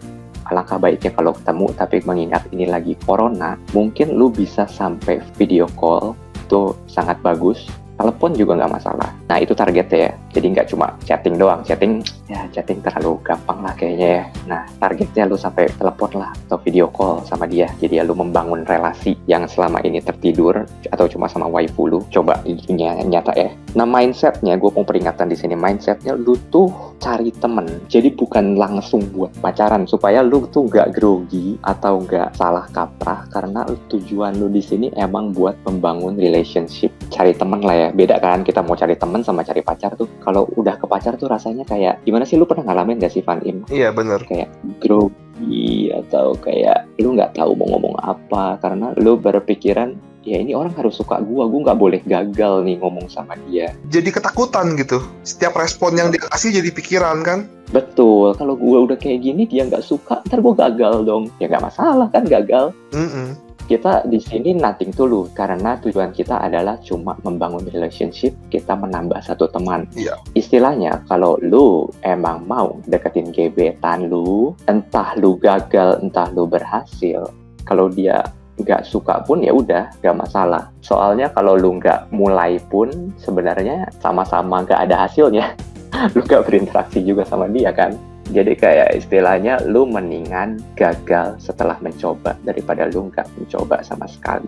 alangkah 0.50 0.80
baiknya 0.80 1.12
kalau 1.14 1.32
ketemu, 1.36 1.68
tapi 1.76 1.98
mengingat 2.04 2.44
ini 2.52 2.66
lagi 2.68 2.94
corona, 3.04 3.56
mungkin 3.72 4.16
lu 4.16 4.32
bisa 4.32 4.68
sampai 4.68 5.22
video 5.36 5.68
call, 5.76 6.16
itu 6.48 6.76
sangat 6.88 7.20
bagus. 7.20 7.68
Telepon 7.98 8.32
juga 8.38 8.54
nggak 8.62 8.74
masalah. 8.78 9.10
Nah, 9.26 9.38
itu 9.42 9.58
targetnya 9.58 10.00
ya. 10.06 10.12
Jadi 10.38 10.48
nggak 10.54 10.68
cuma 10.70 10.94
chatting 11.02 11.36
doang. 11.36 11.66
Chatting, 11.66 12.06
ya 12.30 12.46
chatting 12.54 12.78
terlalu 12.86 13.18
gampang 13.26 13.66
lah 13.66 13.74
kayaknya 13.74 14.10
ya. 14.22 14.24
Nah, 14.46 14.62
targetnya 14.78 15.26
lu 15.26 15.34
sampai 15.34 15.66
telepon 15.82 16.14
lah 16.14 16.30
atau 16.46 16.62
video 16.62 16.94
call 16.94 17.26
sama 17.26 17.50
dia. 17.50 17.66
Jadi 17.82 17.98
ya 17.98 18.06
lu 18.06 18.14
membangun 18.14 18.62
relasi 18.70 19.18
yang 19.26 19.50
selama 19.50 19.82
ini 19.82 19.98
tertidur 19.98 20.70
atau 20.94 21.06
cuma 21.10 21.26
sama 21.26 21.50
waifu 21.50 21.90
lu. 21.90 22.00
Coba 22.14 22.38
itunya 22.46 22.94
nyata 23.02 23.34
ya. 23.34 23.50
Nah, 23.74 23.90
mindsetnya, 23.90 24.62
gue 24.62 24.70
mau 24.70 24.86
peringatan 24.86 25.34
di 25.34 25.38
sini. 25.38 25.58
Mindsetnya 25.58 26.14
lu 26.14 26.38
tuh 26.54 26.70
cari 27.02 27.34
temen. 27.34 27.66
Jadi 27.90 28.14
bukan 28.14 28.58
langsung 28.58 29.06
buat 29.10 29.34
pacaran 29.42 29.90
supaya 29.90 30.22
lu 30.22 30.46
tuh 30.50 30.70
nggak 30.70 30.98
grogi 30.98 31.58
atau 31.66 32.02
nggak 32.02 32.38
salah 32.38 32.66
kaprah 32.70 33.26
karena 33.34 33.66
tujuan 33.90 34.38
lu 34.38 34.50
di 34.50 34.62
sini 34.62 34.88
emang 34.98 35.34
buat 35.34 35.58
membangun 35.66 36.18
relationship. 36.18 36.94
Cari 37.08 37.32
temen 37.34 37.64
lah 37.64 37.76
ya. 37.76 37.88
Beda 37.90 38.20
kan 38.20 38.44
kita 38.44 38.60
mau 38.62 38.76
cari 38.76 38.94
temen 38.94 39.24
sama 39.24 39.42
cari 39.42 39.62
pacar 39.62 39.96
tuh. 39.96 40.08
Kalau 40.20 40.46
udah 40.54 40.76
ke 40.76 40.86
pacar 40.86 41.16
tuh 41.16 41.28
rasanya 41.28 41.64
kayak 41.64 42.04
gimana 42.04 42.24
sih 42.24 42.36
lu 42.36 42.44
pernah 42.44 42.68
ngalamin 42.68 43.00
gak 43.00 43.12
sih 43.12 43.24
Van 43.24 43.40
Im? 43.42 43.64
Iya, 43.68 43.90
bener. 43.92 44.20
kayak 44.24 44.52
grogi 44.80 45.94
atau 45.94 46.34
kayak 46.36 46.88
lu 46.98 47.14
nggak 47.14 47.38
tahu 47.38 47.54
mau 47.54 47.70
ngomong 47.72 47.96
apa 48.02 48.58
karena 48.60 48.92
lu 48.98 49.16
berpikiran 49.16 49.94
ya 50.26 50.44
ini 50.44 50.52
orang 50.52 50.76
harus 50.76 51.00
suka 51.00 51.24
gua 51.24 51.48
gua 51.48 51.72
nggak 51.72 51.80
boleh 51.80 52.02
gagal 52.04 52.66
nih 52.66 52.76
ngomong 52.82 53.08
sama 53.08 53.40
dia 53.48 53.72
Jadi 53.88 54.10
ketakutan 54.12 54.76
gitu. 54.76 55.00
Setiap 55.24 55.56
respon 55.56 55.96
yang 55.96 56.12
dia 56.12 56.20
kasih 56.20 56.52
jadi 56.52 56.70
pikiran 56.74 57.24
kan. 57.24 57.40
betul 57.68 58.32
kalau 58.36 58.56
gua 58.56 58.88
udah 58.88 58.96
kayak 58.96 59.24
gini 59.24 59.44
dia 59.44 59.68
nggak 59.68 59.84
suka 59.84 60.24
ntar 60.28 60.40
gua 60.40 60.56
gagal 60.56 61.04
dong 61.04 61.28
ya 61.36 61.52
nggak 61.52 61.68
masalah 61.68 62.08
kan 62.08 62.24
gagal 62.24 62.72
Mm-mm. 62.96 63.36
Kita 63.68 64.08
di 64.08 64.18
sini 64.18 64.56
nothing 64.56 64.96
tulus 64.96 65.30
karena 65.36 65.76
tujuan 65.84 66.16
kita 66.16 66.40
adalah 66.40 66.80
cuma 66.80 67.20
membangun 67.22 67.68
relationship 67.68 68.34
kita 68.48 68.74
menambah 68.74 69.20
satu 69.20 69.52
teman. 69.52 69.84
Iya. 69.94 70.16
istilahnya 70.34 71.04
kalau 71.12 71.36
lu 71.44 71.92
emang 72.08 72.48
mau 72.48 72.80
deketin 72.88 73.36
gebetan 73.36 74.08
lu 74.08 74.56
entah 74.72 75.14
lu 75.20 75.36
gagal 75.38 76.00
entah 76.00 76.32
lu 76.32 76.48
berhasil 76.48 77.28
kalau 77.68 77.92
dia 77.92 78.24
nggak 78.58 78.88
suka 78.88 79.22
pun 79.22 79.44
ya 79.46 79.54
udah 79.54 79.92
nggak 80.02 80.18
masalah. 80.18 80.72
Soalnya 80.82 81.30
kalau 81.36 81.54
lu 81.54 81.78
nggak 81.78 82.10
mulai 82.10 82.58
pun 82.72 82.90
sebenarnya 83.22 83.86
sama-sama 84.02 84.66
nggak 84.66 84.90
ada 84.90 85.06
hasilnya. 85.06 85.54
Lu 86.14 86.22
nggak 86.22 86.46
berinteraksi 86.46 87.00
juga 87.02 87.24
sama 87.24 87.48
dia 87.48 87.72
kan 87.72 87.96
jadi 88.32 88.54
kayak 88.60 88.90
istilahnya 89.00 89.64
lu 89.68 89.88
mendingan 89.88 90.60
gagal 90.76 91.40
setelah 91.40 91.80
mencoba 91.80 92.36
daripada 92.44 92.88
lu 92.92 93.08
nggak 93.12 93.28
mencoba 93.40 93.80
sama 93.84 94.08
sekali. 94.08 94.48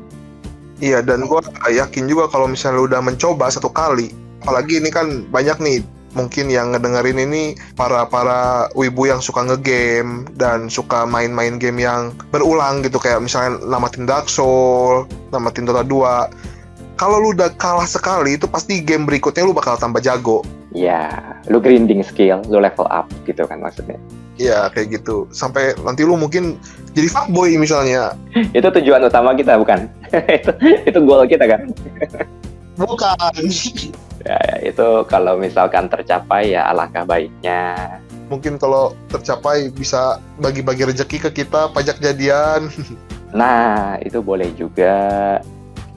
Iya, 0.79 1.03
dan 1.03 1.27
gue 1.27 1.39
yakin 1.67 2.07
juga 2.07 2.31
kalau 2.31 2.47
misalnya 2.47 2.79
lu 2.79 2.87
udah 2.87 3.03
mencoba 3.03 3.51
satu 3.51 3.67
kali, 3.67 4.15
apalagi 4.43 4.79
ini 4.79 4.89
kan 4.91 5.27
banyak 5.27 5.59
nih 5.59 5.79
mungkin 6.17 6.49
yang 6.49 6.73
ngedengerin 6.73 7.21
ini 7.21 7.53
para 7.77 8.05
para 8.09 8.65
wibu 8.73 9.05
yang 9.05 9.21
suka 9.21 9.45
ngegame 9.45 10.25
dan 10.39 10.65
suka 10.71 11.05
main-main 11.05 11.61
game 11.61 11.77
yang 11.83 12.15
berulang 12.33 12.81
gitu 12.81 12.97
kayak 12.97 13.21
misalnya 13.21 13.61
namatin 13.67 14.09
Dark 14.09 14.25
Soul, 14.31 15.05
namatin 15.29 15.69
Dota 15.69 15.85
2. 15.85 16.97
Kalau 16.99 17.17
lu 17.23 17.31
udah 17.31 17.53
kalah 17.55 17.87
sekali 17.87 18.35
itu 18.35 18.47
pasti 18.49 18.83
game 18.83 19.07
berikutnya 19.07 19.47
lu 19.47 19.55
bakal 19.55 19.79
tambah 19.79 20.03
jago. 20.03 20.43
Ya, 20.69 21.09
lu 21.49 21.57
grinding 21.57 22.05
skill, 22.05 22.45
lu 22.45 22.61
level 22.61 22.85
up 22.93 23.09
gitu 23.25 23.41
kan 23.49 23.57
maksudnya. 23.57 23.97
Iya, 24.39 24.71
kayak 24.71 25.01
gitu. 25.01 25.27
Sampai 25.35 25.75
nanti 25.83 26.07
lu 26.07 26.15
mungkin 26.15 26.55
jadi 26.93 27.11
fuckboy 27.11 27.57
misalnya. 27.59 28.15
Itu 28.57 28.71
tujuan 28.71 29.03
utama 29.03 29.35
kita 29.35 29.59
bukan? 29.59 29.91
itu 30.37 30.51
itu 30.89 30.99
goal 31.05 31.27
kita 31.27 31.45
kan? 31.45 31.69
Bukan. 32.79 33.33
Ya, 34.19 34.35
itu 34.67 35.07
kalau 35.07 35.39
misalkan 35.39 35.87
tercapai 35.87 36.51
ya 36.51 36.67
alangkah 36.67 37.07
baiknya. 37.07 38.03
mungkin 38.27 38.59
kalau 38.59 38.91
tercapai 39.07 39.71
bisa 39.71 40.19
bagi-bagi 40.43 40.91
rezeki 40.91 41.17
ke 41.23 41.29
kita 41.31 41.71
pajak 41.71 42.03
jadian. 42.03 42.67
Nah, 43.31 43.95
itu 44.03 44.19
boleh 44.19 44.51
juga. 44.59 45.39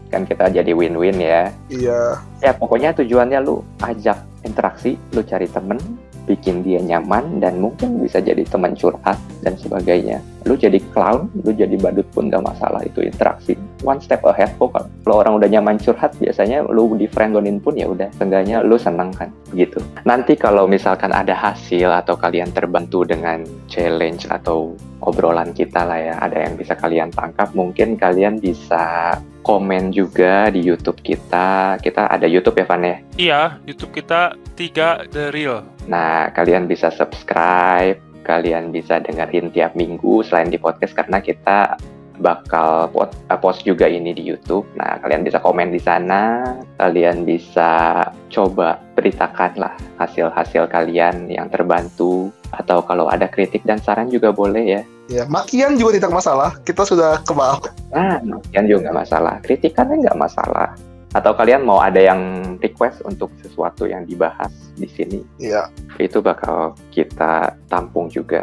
Kan 0.07 0.23
kita 0.23 0.55
jadi 0.55 0.71
win-win 0.71 1.19
ya. 1.19 1.51
iya. 1.67 2.23
Ya 2.39 2.55
pokoknya 2.55 2.95
tujuannya 2.95 3.43
lu 3.43 3.67
ajak 3.83 4.23
interaksi, 4.45 4.99
lu 5.15 5.23
cari 5.23 5.47
temen, 5.49 5.79
bikin 6.27 6.63
dia 6.63 6.79
nyaman 6.79 7.43
dan 7.43 7.59
mungkin 7.59 7.99
bisa 8.01 8.23
jadi 8.23 8.43
teman 8.47 8.75
curhat 8.79 9.19
dan 9.43 9.59
sebagainya. 9.59 10.23
Lu 10.43 10.59
jadi 10.59 10.83
clown, 10.91 11.31
lu 11.47 11.55
jadi 11.55 11.79
badut 11.79 12.07
pun 12.11 12.27
gak 12.27 12.43
masalah 12.43 12.83
itu 12.83 13.03
interaksi. 13.03 13.55
One 13.87 14.03
step 14.03 14.27
ahead 14.27 14.55
kok 14.59 14.75
kalau 14.75 15.17
orang 15.23 15.39
udah 15.39 15.49
nyaman 15.51 15.79
curhat 15.79 16.15
biasanya 16.19 16.67
lu 16.67 16.95
di 16.99 17.07
friendonin 17.07 17.63
pun 17.63 17.79
ya 17.79 17.87
udah 17.87 18.11
seenggaknya 18.19 18.63
lu 18.63 18.75
seneng 18.75 19.15
kan 19.15 19.31
gitu. 19.55 19.79
Nanti 20.03 20.35
kalau 20.35 20.67
misalkan 20.67 21.15
ada 21.15 21.35
hasil 21.35 21.91
atau 21.91 22.19
kalian 22.19 22.51
terbantu 22.51 23.07
dengan 23.07 23.47
challenge 23.71 24.27
atau 24.31 24.75
obrolan 25.03 25.51
kita 25.51 25.83
lah 25.83 25.99
ya, 25.99 26.15
ada 26.23 26.47
yang 26.47 26.55
bisa 26.55 26.79
kalian 26.79 27.11
tangkap, 27.11 27.51
mungkin 27.59 27.99
kalian 27.99 28.39
bisa 28.39 29.19
komen 29.43 29.91
juga 29.91 30.47
di 30.55 30.63
YouTube 30.63 31.03
kita. 31.03 31.77
Kita 31.83 32.07
ada 32.07 32.31
YouTube 32.31 32.63
ya, 32.63 32.67
Van 32.71 32.87
ya? 32.87 32.97
Iya, 33.19 33.41
YouTube 33.67 33.99
kita 33.99 34.39
3 34.55 35.09
The 35.11 35.33
Real. 35.33 35.65
Nah, 35.89 36.31
kalian 36.33 36.69
bisa 36.69 36.93
subscribe, 36.93 37.99
kalian 38.23 38.71
bisa 38.71 39.03
dengerin 39.03 39.51
tiap 39.51 39.75
minggu 39.75 40.23
selain 40.23 40.53
di 40.53 40.59
podcast 40.61 40.95
karena 40.95 41.19
kita 41.19 41.77
bakal 42.23 42.87
pot- 42.93 43.17
eh, 43.33 43.39
post 43.41 43.67
juga 43.67 43.89
ini 43.91 44.15
di 44.15 44.23
YouTube. 44.23 44.69
Nah, 44.79 45.01
kalian 45.03 45.27
bisa 45.27 45.43
komen 45.43 45.75
di 45.75 45.81
sana, 45.83 46.55
kalian 46.79 47.27
bisa 47.27 48.05
coba 48.31 48.79
beritakan 48.95 49.59
lah 49.59 49.75
hasil-hasil 49.99 50.71
kalian 50.71 51.27
yang 51.27 51.51
terbantu 51.51 52.31
atau 52.53 52.85
kalau 52.85 53.09
ada 53.09 53.27
kritik 53.27 53.65
dan 53.65 53.81
saran 53.81 54.13
juga 54.13 54.31
boleh 54.31 54.65
ya. 54.79 54.83
Ya, 55.11 55.25
makian 55.27 55.75
juga 55.77 55.99
tidak 55.99 56.13
masalah. 56.15 56.55
Kita 56.63 56.87
sudah 56.87 57.19
ke 57.27 57.33
bawah. 57.35 57.69
Nah, 57.91 58.23
kalian 58.55 58.67
juga 58.71 58.79
nggak 58.89 58.99
masalah. 59.03 59.35
Kritikannya 59.43 60.07
nggak 60.07 60.21
masalah. 60.21 60.69
Atau 61.13 61.37
kalian 61.37 61.63
mau 61.63 61.77
ada 61.77 62.01
yang 62.01 62.21
request 62.59 63.05
untuk 63.05 63.29
sesuatu 63.39 63.85
yang 63.85 64.09
dibahas 64.09 64.49
di 64.75 64.89
sini, 64.89 65.21
Iya. 65.37 65.69
itu 66.01 66.25
bakal 66.25 66.73
kita 66.89 67.53
tampung 67.69 68.09
juga. 68.09 68.41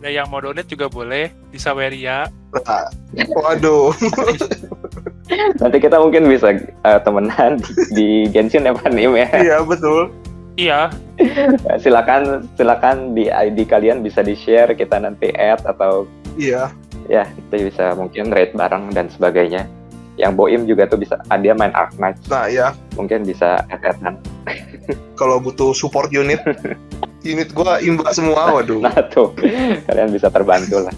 Nah, 0.00 0.08
yang 0.08 0.32
mau 0.32 0.40
donate 0.40 0.64
juga 0.64 0.88
boleh 0.88 1.28
di 1.52 1.60
Saweria. 1.60 2.24
Nah, 2.56 2.88
waduh. 3.36 3.92
Nanti 5.60 5.76
kita 5.76 6.00
mungkin 6.00 6.24
bisa 6.24 6.56
eh, 6.56 7.00
temenan 7.04 7.60
di, 7.60 7.72
di 7.92 8.08
Genshin 8.32 8.64
ya 8.64 8.72
Pak 8.72 8.88
Nim 8.96 9.12
ya. 9.12 9.28
iya, 9.36 9.58
betul. 9.60 10.08
Iya, 10.56 10.88
silakan 11.84 12.48
silakan 12.56 13.12
di 13.12 13.28
ID 13.28 13.64
kalian 13.64 14.00
bisa 14.00 14.20
di 14.20 14.32
share 14.34 14.72
kita 14.72 14.96
nanti 14.98 15.30
add 15.36 15.62
atau 15.64 16.04
Iya. 16.36 16.72
ya 17.08 17.24
kita 17.28 17.54
bisa 17.68 17.84
mungkin 17.92 18.32
rate 18.32 18.56
bareng 18.56 18.92
dan 18.96 19.12
sebagainya. 19.12 19.68
Yang 20.18 20.34
Boim 20.34 20.66
juga 20.66 20.86
tuh 20.90 20.98
bisa 20.98 21.18
ah, 21.30 21.38
dia 21.38 21.54
main 21.54 21.70
Ark 21.74 21.94
Knight 21.98 22.18
Nah 22.26 22.46
ya, 22.50 22.74
mungkin 22.98 23.22
bisa 23.22 23.62
etetan 23.70 24.18
kalau 25.20 25.38
butuh 25.38 25.70
support 25.76 26.10
unit, 26.10 26.40
unit 27.30 27.52
gua 27.54 27.78
imba 27.78 28.10
semua, 28.10 28.50
waduh. 28.50 28.82
nah 28.82 28.96
tuh 29.12 29.30
kalian 29.86 30.10
bisa 30.10 30.32
terbantu 30.32 30.82
lah 30.82 30.94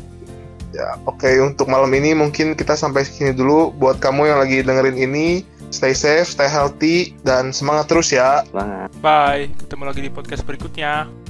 Ya, 0.73 0.97
oke 1.05 1.29
untuk 1.45 1.69
malam 1.69 1.93
ini 1.93 2.17
mungkin 2.17 2.57
kita 2.57 2.73
sampai 2.73 3.05
sini 3.05 3.37
dulu. 3.37 3.77
Buat 3.77 4.01
kamu 4.01 4.33
yang 4.33 4.41
lagi 4.41 4.65
dengerin 4.65 4.97
ini, 4.97 5.45
stay 5.69 5.93
safe, 5.93 6.33
stay 6.33 6.49
healthy, 6.49 7.13
dan 7.29 7.53
semangat 7.53 7.93
terus 7.93 8.09
ya. 8.09 8.41
semangat 8.49 8.89
Bye, 9.05 9.53
ketemu 9.61 9.83
lagi 9.85 10.01
di 10.01 10.11
podcast 10.11 10.43
berikutnya. 10.49 11.22